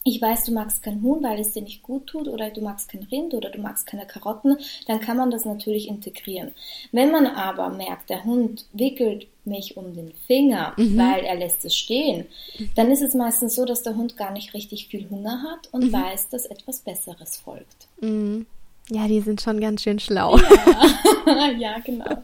[0.05, 2.91] ich weiß, du magst kein Huhn, weil es dir nicht gut tut, oder du magst
[2.91, 6.53] kein Rind oder du magst keine Karotten, dann kann man das natürlich integrieren.
[6.91, 10.99] Wenn man aber merkt, der Hund wickelt mich um den Finger, mhm.
[10.99, 12.27] weil er lässt es stehen,
[12.75, 15.85] dann ist es meistens so, dass der Hund gar nicht richtig viel Hunger hat und
[15.85, 15.93] mhm.
[15.95, 17.89] weiß, dass etwas Besseres folgt.
[18.03, 18.45] Mhm.
[18.91, 20.39] Ja, die sind schon ganz schön schlau.
[20.39, 22.05] Ja, ja genau.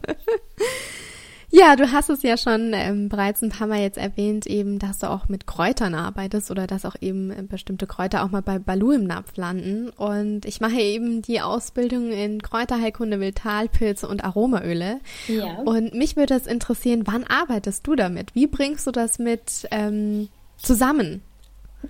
[1.51, 4.99] Ja, du hast es ja schon ähm, bereits ein paar Mal jetzt erwähnt, eben, dass
[4.99, 8.59] du auch mit Kräutern arbeitest oder dass auch eben äh, bestimmte Kräuter auch mal bei
[8.59, 9.89] Balu im Napf landen.
[9.89, 14.99] Und ich mache eben die Ausbildung in Kräuterheilkunde, Vitalpilze und Aromaöle.
[15.27, 15.61] Ja.
[15.61, 18.35] Und mich würde es interessieren, wann arbeitest du damit?
[18.35, 21.23] Wie bringst du das mit ähm, zusammen?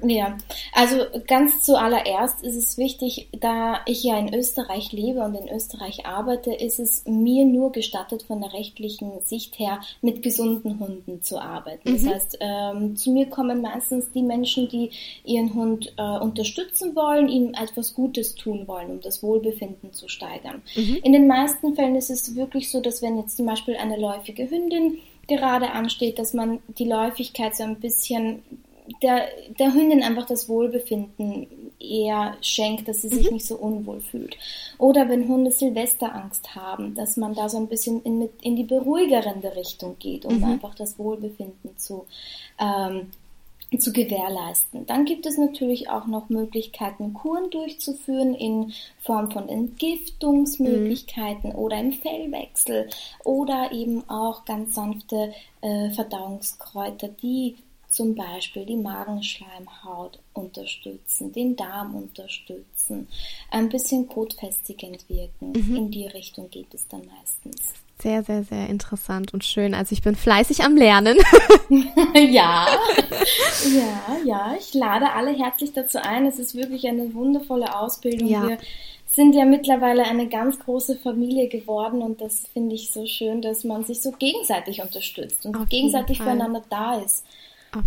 [0.04, 0.38] Ja,
[0.74, 6.06] also ganz zuallererst ist es wichtig, da ich ja in Österreich lebe und in Österreich
[6.06, 11.42] arbeite, ist es mir nur gestattet, von der rechtlichen Sicht her mit gesunden Hunden zu
[11.42, 11.92] arbeiten.
[11.92, 11.94] Mhm.
[11.94, 14.92] Das heißt, ähm, zu mir kommen meistens die Menschen, die
[15.26, 20.62] ihren Hund äh, unterstützen wollen, ihm etwas Gutes tun wollen, um das Wohlbefinden zu steigern.
[20.76, 21.00] Mhm.
[21.04, 24.50] In den meisten Fällen ist es wirklich so, dass wenn jetzt zum Beispiel eine läufige
[24.50, 28.42] Hündin gerade ansteht, dass man die Läufigkeit so ein bisschen
[29.02, 29.28] der,
[29.60, 31.48] der Hündin einfach das Wohlbefinden
[31.80, 33.34] eher schenkt, dass sie sich mhm.
[33.34, 34.38] nicht so unwohl fühlt.
[34.78, 39.56] Oder wenn Hunde Silvesterangst haben, dass man da so ein bisschen in, in die beruhigerende
[39.56, 40.44] Richtung geht, um mhm.
[40.46, 42.06] einfach das Wohlbefinden zu,
[42.60, 43.08] ähm,
[43.78, 44.86] zu gewährleisten.
[44.88, 51.56] Dann gibt es natürlich auch noch Möglichkeiten, Kuren durchzuführen in Form von Entgiftungsmöglichkeiten mhm.
[51.56, 52.90] oder im Fellwechsel
[53.24, 57.58] oder eben auch ganz sanfte äh, Verdauungskräuter, die
[57.90, 63.08] zum Beispiel die Magenschleimhaut unterstützen, den Darm unterstützen,
[63.52, 65.52] ein bisschen kotfestigend wirken.
[65.52, 65.76] Mhm.
[65.76, 67.74] In die Richtung geht es dann meistens.
[68.02, 69.74] Sehr, sehr, sehr interessant und schön.
[69.74, 71.18] Also ich bin fleißig am Lernen.
[72.14, 72.68] ja,
[73.74, 74.56] ja, ja.
[74.58, 76.26] Ich lade alle herzlich dazu ein.
[76.26, 78.30] Es ist wirklich eine wundervolle Ausbildung.
[78.30, 78.48] Ja.
[78.48, 78.58] Wir
[79.12, 83.66] sind ja mittlerweile eine ganz große Familie geworden und das finde ich so schön, dass
[83.66, 87.26] man sich so gegenseitig unterstützt und Auf gegenseitig füreinander da ist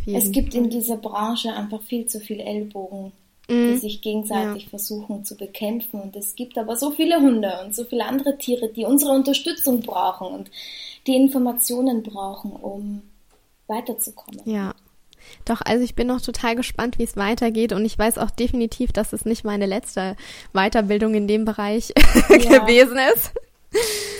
[0.07, 0.65] es gibt Fall.
[0.65, 3.13] in dieser Branche einfach viel zu viele Ellbogen,
[3.49, 3.73] mhm.
[3.73, 4.69] die sich gegenseitig ja.
[4.71, 6.01] versuchen zu bekämpfen.
[6.01, 9.81] Und es gibt aber so viele Hunde und so viele andere Tiere, die unsere Unterstützung
[9.81, 10.51] brauchen und
[11.07, 13.03] die Informationen brauchen, um
[13.67, 14.41] weiterzukommen.
[14.45, 14.75] Ja.
[15.45, 18.93] Doch, also ich bin noch total gespannt, wie es weitergeht und ich weiß auch definitiv,
[18.93, 20.17] dass es nicht meine letzte
[20.53, 21.93] Weiterbildung in dem Bereich
[22.29, 22.59] ja.
[22.59, 23.33] gewesen ist.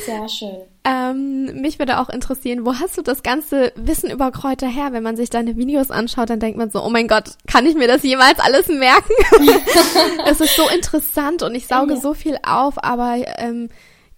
[0.05, 0.63] Sehr schön.
[0.85, 4.93] Ähm, mich würde auch interessieren, wo hast du das ganze Wissen über Kräuter her?
[4.93, 7.75] Wenn man sich deine Videos anschaut, dann denkt man so, oh mein Gott, kann ich
[7.77, 9.13] mir das jemals alles merken?
[10.27, 12.01] es ist so interessant und ich sauge ja.
[12.01, 13.69] so viel auf, aber ähm,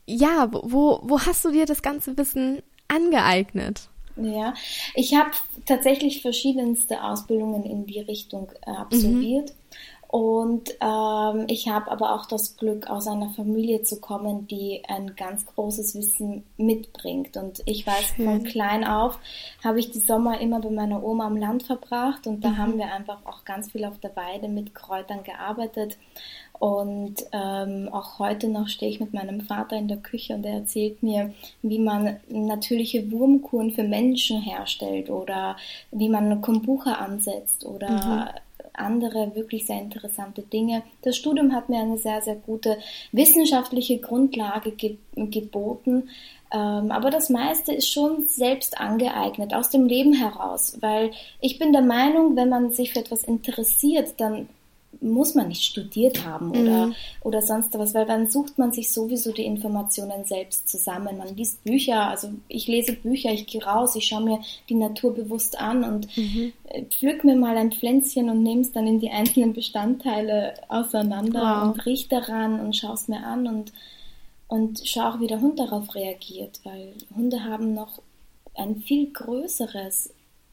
[0.07, 3.89] ja, wo, wo hast du dir das ganze Wissen angeeignet?
[4.17, 4.55] Ja,
[4.95, 5.31] ich habe
[5.67, 9.51] tatsächlich verschiedenste Ausbildungen in die Richtung äh, absolviert.
[9.51, 9.64] Mhm.
[10.15, 15.17] Und ähm, ich habe aber auch das Glück, aus einer Familie zu kommen, die ein
[15.17, 17.37] ganz großes Wissen mitbringt.
[17.37, 18.25] Und ich weiß, Schön.
[18.25, 19.19] von klein auf
[19.65, 22.59] habe ich die Sommer immer bei meiner Oma am Land verbracht und da mhm.
[22.59, 25.99] haben wir einfach auch ganz viel auf der Weide mit Kräutern gearbeitet.
[26.61, 30.61] Und ähm, auch heute noch stehe ich mit meinem Vater in der Küche und er
[30.61, 35.57] erzählt mir, wie man natürliche Wurmkuren für Menschen herstellt oder
[35.91, 38.44] wie man Kombucha ansetzt oder mhm
[38.75, 40.83] andere wirklich sehr interessante Dinge.
[41.03, 42.79] Das Studium hat mir eine sehr, sehr gute
[43.13, 46.09] wissenschaftliche Grundlage ge geboten.
[46.53, 51.11] Ähm, aber das meiste ist schon selbst angeeignet, aus dem Leben heraus, weil
[51.41, 54.49] ich bin der Meinung, wenn man sich für etwas interessiert, dann
[55.05, 56.95] muss man nicht studiert haben oder, mhm.
[57.23, 61.19] oder sonst was, weil dann sucht man sich sowieso die Informationen selbst zusammen.
[61.19, 65.15] Man liest Bücher, also ich lese Bücher, ich gehe raus, ich schaue mir die Natur
[65.15, 66.53] bewusst an und mhm.
[66.65, 71.41] Äh, pflück mir mal ein Pflänzchen und nehme es dann in die einzelnen Bestandteile auseinander
[71.41, 71.69] wow.
[71.69, 73.73] und riech daran und schaue es mir an und,
[74.49, 78.01] und schaue auch, wie der Hund darauf reagiert, weil Hunde haben noch
[78.55, 80.11] ein viel größeres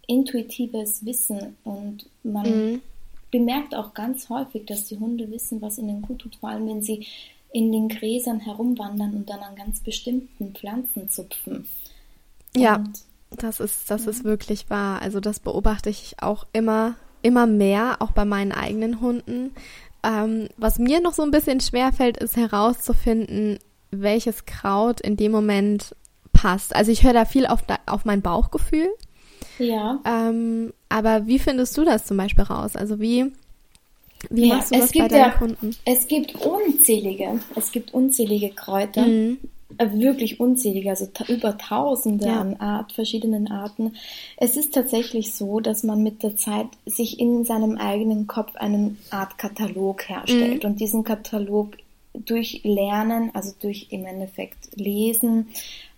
[0.08, 2.82] intuitives Wissen und man mhm.
[3.32, 6.82] Bemerkt auch ganz häufig, dass die Hunde wissen, was ihnen gut tut, vor allem wenn
[6.82, 7.08] sie
[7.54, 11.68] in den Gräsern herumwandern und dann an ganz bestimmten Pflanzen zupfen.
[12.56, 13.00] Ja, und,
[13.32, 14.12] das ist, das ja.
[14.12, 15.02] ist wirklich wahr.
[15.02, 19.54] Also das beobachte ich auch immer, immer mehr, auch bei meinen eigenen Hunden.
[20.04, 23.60] Ähm, was mir noch so ein bisschen schwerfällt, ist herauszufinden,
[23.92, 25.96] welches Kraut in dem Moment
[26.34, 26.76] passt.
[26.76, 28.90] Also ich höre da viel auf, auf mein Bauchgefühl.
[29.60, 30.00] Ja.
[30.06, 32.76] Ähm, aber wie findest du das zum Beispiel raus?
[32.76, 33.32] Also wie,
[34.30, 35.76] wie ja, machst du das bei deinen ja, Kunden?
[35.86, 39.06] Es gibt unzählige, es gibt unzählige Kräuter.
[39.06, 39.38] Mhm.
[39.78, 42.42] Äh, wirklich unzählige, also über Tausende ja.
[42.42, 43.96] an Art, verschiedenen Arten.
[44.38, 48.96] Es ist tatsächlich so, dass man mit der Zeit sich in seinem eigenen Kopf eine
[49.10, 50.72] Art Katalog herstellt mhm.
[50.72, 51.78] und diesen Katalog
[52.14, 55.48] durch Lernen, also durch im Endeffekt Lesen,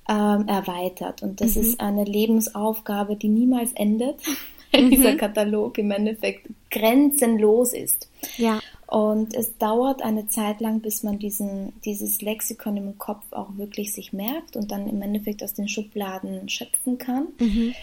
[0.09, 1.21] ähm, erweitert.
[1.23, 1.61] Und das mhm.
[1.61, 4.17] ist eine Lebensaufgabe, die niemals endet,
[4.71, 4.89] weil mhm.
[4.91, 8.09] dieser Katalog im Endeffekt grenzenlos ist.
[8.37, 8.59] Ja.
[8.87, 13.93] Und es dauert eine Zeit lang, bis man diesen, dieses Lexikon im Kopf auch wirklich
[13.93, 17.27] sich merkt und dann im Endeffekt aus den Schubladen schöpfen kann.
[17.39, 17.73] Mhm.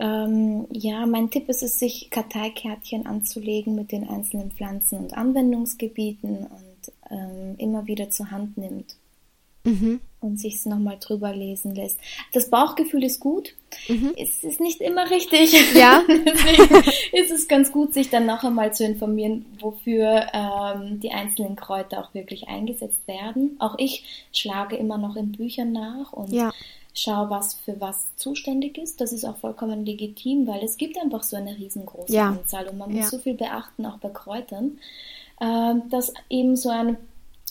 [0.00, 6.46] Ähm, ja, mein Tipp ist es, sich Karteikärtchen anzulegen mit den einzelnen Pflanzen und Anwendungsgebieten
[6.46, 8.94] und ähm, immer wieder zur Hand nimmt
[9.68, 10.00] mhm.
[10.20, 11.98] und sich es nochmal drüber lesen lässt.
[12.32, 13.54] Das Bauchgefühl ist gut.
[13.88, 14.12] Mhm.
[14.16, 15.74] Es ist nicht immer richtig.
[15.74, 16.02] Ja.
[16.08, 21.56] Deswegen ist es ganz gut, sich dann noch einmal zu informieren, wofür ähm, die einzelnen
[21.56, 23.56] Kräuter auch wirklich eingesetzt werden.
[23.58, 26.52] Auch ich schlage immer noch in Büchern nach und ja.
[26.94, 29.00] schaue, was für was zuständig ist.
[29.00, 32.28] Das ist auch vollkommen legitim, weil es gibt einfach so eine riesengroße ja.
[32.28, 33.08] Anzahl und man muss ja.
[33.08, 34.78] so viel beachten, auch bei Kräutern,
[35.40, 36.96] äh, dass eben so ein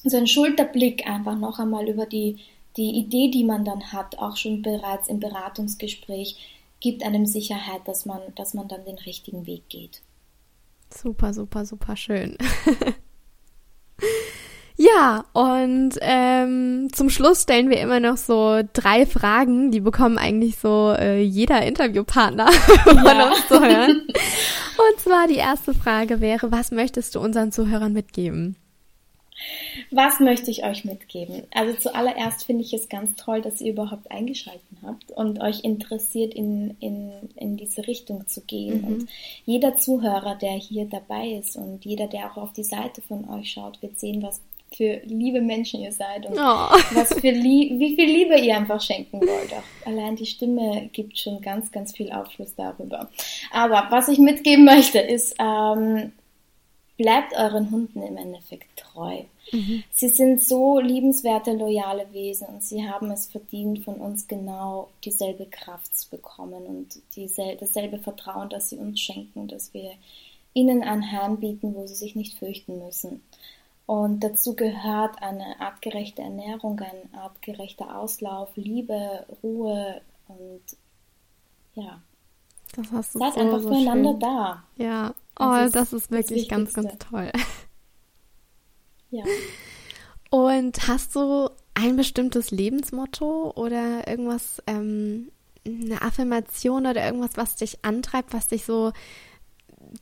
[0.03, 2.37] so ein Schulterblick einfach noch einmal über die,
[2.77, 6.37] die Idee, die man dann hat, auch schon bereits im Beratungsgespräch,
[6.79, 10.01] gibt einem Sicherheit, dass man, dass man dann den richtigen Weg geht.
[10.95, 12.37] Super, super, super schön.
[14.77, 20.57] ja, und ähm, zum Schluss stellen wir immer noch so drei Fragen, die bekommen eigentlich
[20.57, 22.51] so äh, jeder Interviewpartner
[22.83, 23.27] von ja.
[23.27, 24.07] uns zu hören.
[24.07, 28.55] Und zwar die erste Frage wäre, was möchtest du unseren Zuhörern mitgeben?
[29.91, 31.43] Was möchte ich euch mitgeben?
[31.53, 36.33] Also zuallererst finde ich es ganz toll, dass ihr überhaupt eingeschalten habt und euch interessiert,
[36.33, 38.81] in, in, in diese Richtung zu gehen.
[38.81, 38.87] Mhm.
[38.87, 39.09] Und
[39.45, 43.51] jeder Zuhörer, der hier dabei ist und jeder, der auch auf die Seite von euch
[43.51, 44.41] schaut, wird sehen, was
[44.75, 46.69] für liebe Menschen ihr seid und oh.
[46.93, 49.53] was für wie viel Liebe ihr einfach schenken wollt.
[49.53, 53.09] Auch allein die Stimme gibt schon ganz, ganz viel Aufschluss darüber.
[53.51, 56.11] Aber was ich mitgeben möchte, ist, ähm,
[56.97, 59.23] bleibt euren Hunden im Endeffekt treu.
[59.51, 59.83] Mhm.
[59.91, 65.45] Sie sind so liebenswerte, loyale Wesen und sie haben es verdient, von uns genau dieselbe
[65.45, 69.91] Kraft zu bekommen und diesel dasselbe Vertrauen, das sie uns schenken, dass wir
[70.53, 73.21] ihnen ein Heim bieten, wo sie sich nicht fürchten müssen.
[73.85, 80.61] Und dazu gehört eine artgerechte Ernährung, ein artgerechter Auslauf, Liebe, Ruhe und
[81.75, 82.01] ja.
[82.75, 84.19] Das hast du Seid so, einfach so füreinander schön.
[84.19, 84.63] da.
[84.75, 87.31] Ja, Oh, das ist, das ist wirklich das ganz, ganz toll.
[89.09, 89.23] Ja.
[90.29, 95.31] Und hast du ein bestimmtes Lebensmotto oder irgendwas, ähm,
[95.65, 98.91] eine Affirmation oder irgendwas, was dich antreibt, was dich so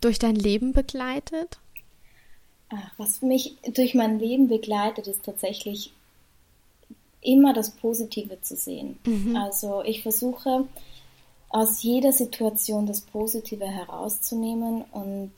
[0.01, 1.59] durch dein Leben begleitet?
[2.69, 5.93] Ach, was mich durch mein Leben begleitet, ist tatsächlich
[7.21, 8.97] immer das Positive zu sehen.
[9.05, 9.36] Mhm.
[9.36, 10.67] Also ich versuche
[11.56, 15.32] aus jeder Situation das Positive herauszunehmen und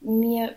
[0.00, 0.54] mir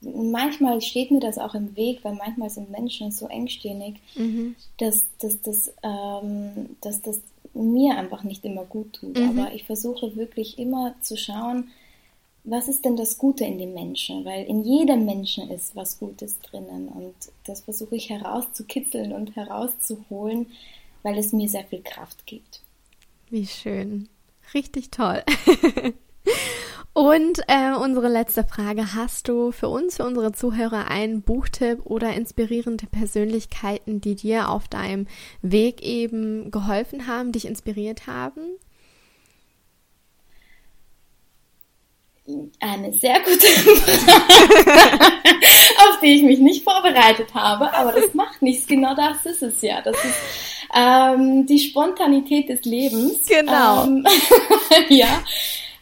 [0.00, 4.56] manchmal steht mir das auch im Weg, weil manchmal sind Menschen so engstirnig, mhm.
[4.78, 7.20] dass, dass, dass, ähm, dass das
[7.54, 9.16] mir einfach nicht immer gut tut.
[9.16, 9.38] Mhm.
[9.38, 11.70] Aber ich versuche wirklich immer zu schauen,
[12.42, 14.24] was ist denn das Gute in dem Menschen?
[14.24, 17.14] Weil in jedem Menschen ist was Gutes drinnen und
[17.44, 20.46] das versuche ich herauszukitzeln und herauszuholen,
[21.04, 22.62] weil es mir sehr viel Kraft gibt.
[23.30, 24.08] Wie schön.
[24.54, 25.22] Richtig toll.
[26.92, 28.94] Und äh, unsere letzte Frage.
[28.94, 34.66] Hast du für uns, für unsere Zuhörer, einen Buchtipp oder inspirierende Persönlichkeiten, die dir auf
[34.66, 35.06] deinem
[35.40, 38.40] Weg eben geholfen haben, dich inspiriert haben?
[42.58, 45.06] Eine sehr gute Frage,
[45.88, 48.66] auf die ich mich nicht vorbereitet habe, aber das macht nichts.
[48.66, 49.80] Genau das ist es ja.
[49.80, 50.16] Das ist
[50.74, 53.26] ähm, die Spontanität des Lebens.
[53.26, 53.84] Genau.
[53.84, 54.06] Ähm,
[54.88, 55.22] ja.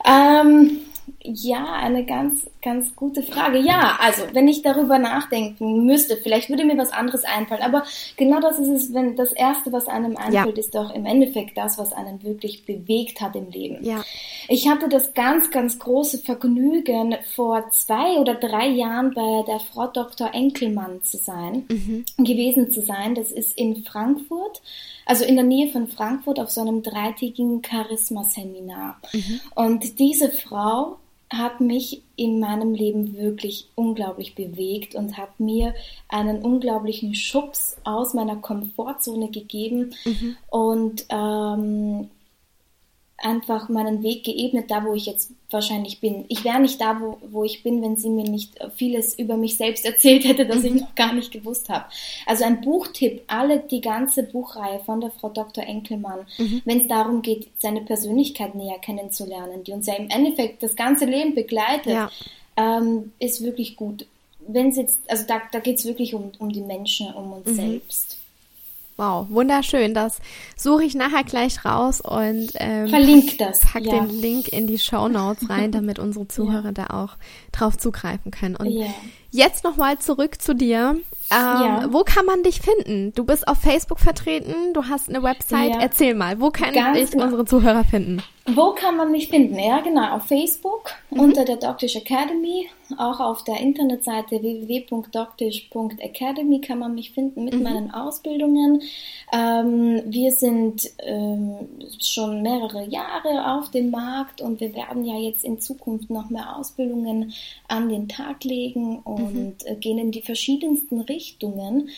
[0.04, 0.80] Ähm,
[1.22, 3.58] ja, eine ganz, ganz gute Frage.
[3.58, 7.62] Ja, also wenn ich darüber nachdenken müsste, vielleicht würde mir was anderes einfallen.
[7.62, 7.84] Aber
[8.16, 10.60] genau das ist es, wenn das Erste, was einem einfällt, ja.
[10.60, 13.82] ist doch im Endeffekt das, was einen wirklich bewegt hat im Leben.
[13.84, 14.04] Ja.
[14.48, 19.86] Ich hatte das ganz, ganz große Vergnügen, vor zwei oder drei Jahren bei der Frau
[19.86, 20.34] Dr.
[20.34, 22.04] Enkelmann zu sein, mhm.
[22.18, 23.14] gewesen zu sein.
[23.14, 24.60] Das ist in Frankfurt
[25.08, 29.00] also in der Nähe von Frankfurt auf so einem dreitägigen Charisma-Seminar.
[29.14, 29.40] Mhm.
[29.54, 30.98] Und diese Frau
[31.30, 35.74] hat mich in meinem Leben wirklich unglaublich bewegt und hat mir
[36.08, 40.36] einen unglaublichen Schubs aus meiner Komfortzone gegeben mhm.
[40.50, 42.08] und ähm,
[43.20, 46.24] einfach meinen Weg geebnet, da wo ich jetzt wahrscheinlich bin.
[46.28, 49.56] Ich wäre nicht da, wo, wo ich bin, wenn sie mir nicht vieles über mich
[49.56, 50.80] selbst erzählt hätte, das ich mhm.
[50.80, 51.86] noch gar nicht gewusst habe.
[52.26, 55.64] Also ein Buchtipp, alle die ganze Buchreihe von der Frau Dr.
[55.64, 56.62] Enkelmann, mhm.
[56.64, 61.04] wenn es darum geht, seine Persönlichkeit näher kennenzulernen, die uns ja im Endeffekt das ganze
[61.04, 62.10] Leben begleitet, ja.
[62.56, 64.06] ähm, ist wirklich gut.
[64.46, 67.46] Wenn es jetzt, also da, da geht es wirklich um, um die Menschen, um uns
[67.48, 67.54] mhm.
[67.54, 68.17] selbst.
[68.98, 69.94] Wow, wunderschön.
[69.94, 70.18] Das
[70.56, 73.60] suche ich nachher gleich raus und ähm, verlinkt das.
[73.60, 74.00] Pack ja.
[74.00, 76.72] den Link in die Show Notes rein, damit unsere Zuhörer ja.
[76.72, 77.16] da auch
[77.52, 78.56] drauf zugreifen können.
[78.56, 78.86] Und ja.
[79.30, 80.96] jetzt nochmal zurück zu dir.
[80.96, 81.86] Ähm, ja.
[81.92, 83.12] Wo kann man dich finden?
[83.14, 85.76] Du bist auf Facebook vertreten, du hast eine Website.
[85.80, 88.20] Erzähl mal, wo kann Ganz ich unsere Zuhörer finden?
[88.54, 89.58] Wo kann man mich finden?
[89.58, 91.20] Ja, genau, auf Facebook mhm.
[91.20, 97.62] unter der Doctish Academy, auch auf der Internetseite www.doctish.academy kann man mich finden mit mhm.
[97.62, 98.80] meinen Ausbildungen.
[99.32, 101.68] Ähm, wir sind ähm,
[102.00, 106.56] schon mehrere Jahre auf dem Markt und wir werden ja jetzt in Zukunft noch mehr
[106.56, 107.34] Ausbildungen
[107.68, 109.56] an den Tag legen und mhm.
[109.80, 111.90] Gehen in die verschiedensten Richtungen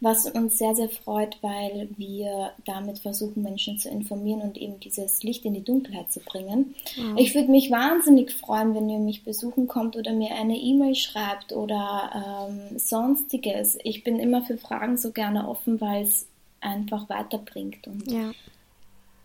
[0.00, 5.22] was uns sehr, sehr freut, weil wir damit versuchen, Menschen zu informieren und eben dieses
[5.22, 6.74] Licht in die Dunkelheit zu bringen.
[6.96, 7.16] Mhm.
[7.16, 11.52] Ich würde mich wahnsinnig freuen, wenn ihr mich besuchen kommt oder mir eine E-Mail schreibt
[11.52, 13.78] oder ähm, sonstiges.
[13.82, 16.26] Ich bin immer für Fragen so gerne offen, weil es
[16.60, 18.32] einfach weiterbringt und ja.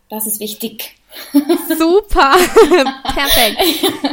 [0.08, 0.96] Das ist wichtig.
[1.78, 2.32] Super,
[3.14, 3.60] perfekt.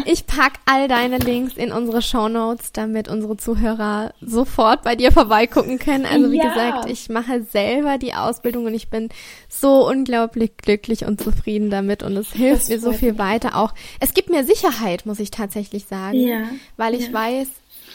[0.05, 5.11] Ich pack all deine Links in unsere Show Notes, damit unsere Zuhörer sofort bei dir
[5.11, 6.05] vorbeigucken können.
[6.05, 6.49] Also wie ja.
[6.49, 9.09] gesagt, ich mache selber die Ausbildung und ich bin
[9.47, 13.55] so unglaublich glücklich und zufrieden damit und es hilft mir so viel weiter.
[13.57, 16.49] Auch es gibt mir Sicherheit, muss ich tatsächlich sagen, ja.
[16.77, 17.13] weil ich ja.
[17.13, 17.47] weiß,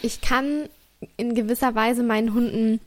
[0.02, 0.68] ich kann
[1.16, 2.80] in gewisser Weise meinen Hunden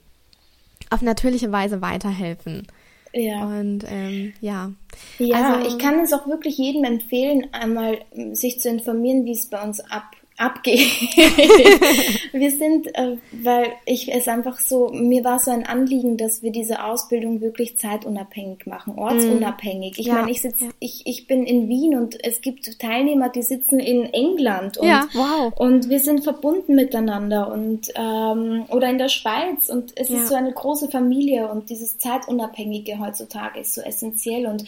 [0.89, 2.67] auf natürliche Weise weiterhelfen.
[3.13, 3.43] Ja.
[3.45, 4.71] Und ähm, ja.
[5.17, 7.99] Ja, also, ich kann es auch wirklich jedem empfehlen, einmal
[8.33, 10.79] sich zu informieren, wie es bei uns ab abgeht.
[12.31, 16.51] wir sind, äh, weil ich es einfach so, mir war so ein Anliegen, dass wir
[16.51, 19.99] diese Ausbildung wirklich zeitunabhängig machen, ortsunabhängig.
[19.99, 20.71] Ich ja, meine, ich sitze, ja.
[20.79, 25.07] ich, ich bin in Wien und es gibt Teilnehmer, die sitzen in England und, ja,
[25.13, 25.53] wow.
[25.57, 30.35] und wir sind verbunden miteinander und ähm, oder in der Schweiz und es ist so
[30.35, 34.63] eine große Familie und dieses zeitunabhängige heutzutage ist so essentiell und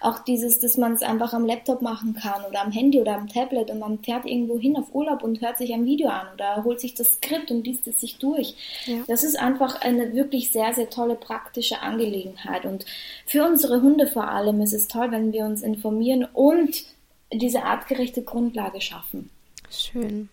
[0.00, 3.28] auch dieses, dass man es einfach am Laptop machen kann oder am Handy oder am
[3.28, 6.28] Tablet und man fährt irgendwo hin auf Urlaub Urlaub und hört sich ein Video an
[6.34, 8.54] oder holt sich das Skript und liest es sich durch.
[8.86, 8.98] Ja.
[9.08, 12.64] Das ist einfach eine wirklich sehr, sehr tolle praktische Angelegenheit.
[12.64, 12.84] Und
[13.26, 16.84] für unsere Hunde vor allem ist es toll, wenn wir uns informieren und
[17.32, 19.30] diese artgerechte Grundlage schaffen.
[19.70, 20.28] Schön.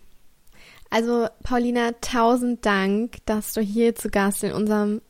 [0.90, 5.00] Also Paulina, tausend Dank, dass du hier zu Gast in unserem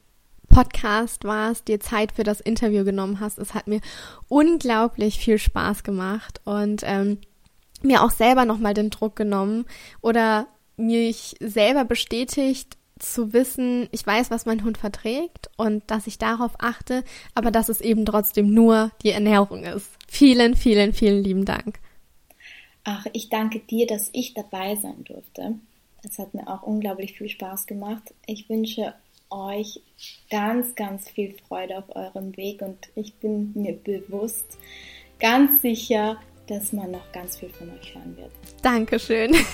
[0.48, 3.38] Podcast warst, dir Zeit für das Interview genommen hast.
[3.38, 3.80] Es hat mir
[4.28, 7.18] unglaublich viel Spaß gemacht und ähm,
[7.84, 9.66] mir auch selber nochmal den Druck genommen
[10.00, 16.18] oder mich selber bestätigt zu wissen, ich weiß, was mein Hund verträgt und dass ich
[16.18, 17.04] darauf achte,
[17.34, 19.90] aber dass es eben trotzdem nur die Ernährung ist.
[20.08, 21.80] Vielen, vielen, vielen lieben Dank.
[22.84, 25.54] Ach, ich danke dir, dass ich dabei sein durfte.
[26.02, 28.14] Es hat mir auch unglaublich viel Spaß gemacht.
[28.26, 28.94] Ich wünsche
[29.30, 29.80] euch
[30.30, 34.58] ganz, ganz viel Freude auf eurem Weg und ich bin mir bewusst,
[35.18, 38.30] ganz sicher, dass man noch ganz viel von euch hören wird.
[38.62, 39.34] Dankeschön.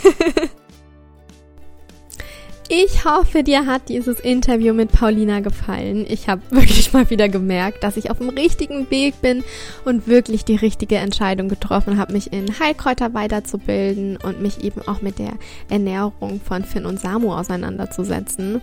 [2.73, 6.07] Ich hoffe, dir hat dieses Interview mit Paulina gefallen.
[6.09, 9.43] Ich habe wirklich mal wieder gemerkt, dass ich auf dem richtigen Weg bin
[9.85, 15.03] und wirklich die richtige Entscheidung getroffen habe, mich in Heilkräuter weiterzubilden und mich eben auch
[15.03, 15.33] mit der
[15.69, 18.63] Ernährung von Finn und Samu auseinanderzusetzen.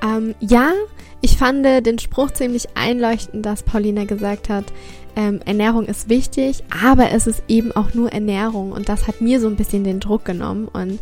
[0.00, 0.70] Ähm, ja,
[1.20, 4.66] ich fand den Spruch ziemlich einleuchtend, dass Paulina gesagt hat,
[5.16, 9.40] ähm, Ernährung ist wichtig, aber es ist eben auch nur Ernährung und das hat mir
[9.40, 11.00] so ein bisschen den Druck genommen und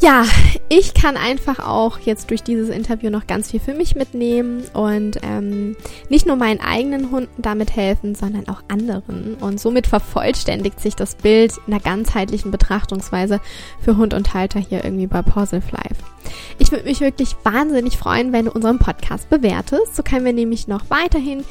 [0.00, 0.24] ja,
[0.70, 5.18] ich kann einfach auch jetzt durch dieses Interview noch ganz viel für mich mitnehmen und
[5.22, 5.76] ähm,
[6.08, 9.34] nicht nur meinen eigenen Hunden damit helfen, sondern auch anderen.
[9.34, 13.40] Und somit vervollständigt sich das Bild einer ganzheitlichen Betrachtungsweise
[13.80, 16.02] für Hund und Halter hier irgendwie bei Positive Life.
[16.58, 19.96] Ich würde mich wirklich wahnsinnig freuen, wenn du unseren Podcast bewertest.
[19.96, 21.44] So können wir nämlich noch weiterhin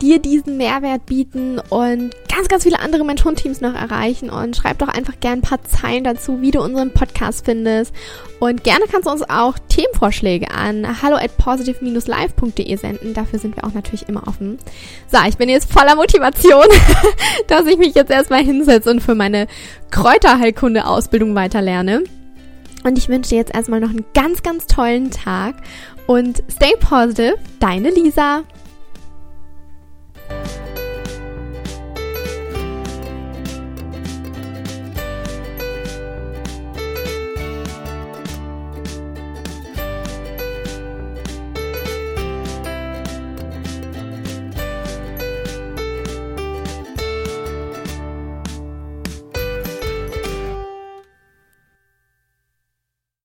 [0.00, 4.30] dir diesen Mehrwert bieten und ganz, ganz viele andere Mentorenteams noch erreichen.
[4.30, 7.94] Und schreib doch einfach gerne ein paar Zeilen dazu, wie du unseren Podcast findest.
[8.38, 13.14] Und gerne kannst du uns auch Themenvorschläge an hallo at positive-live.de senden.
[13.14, 14.58] Dafür sind wir auch natürlich immer offen.
[15.10, 16.66] So, ich bin jetzt voller Motivation,
[17.48, 19.46] dass ich mich jetzt erstmal hinsetze und für meine
[19.90, 22.04] Kräuterheilkunde-Ausbildung weiterlerne.
[22.84, 25.56] Und ich wünsche dir jetzt erstmal noch einen ganz, ganz tollen Tag
[26.06, 28.44] und stay positive, deine Lisa.
[30.28, 30.65] Bye.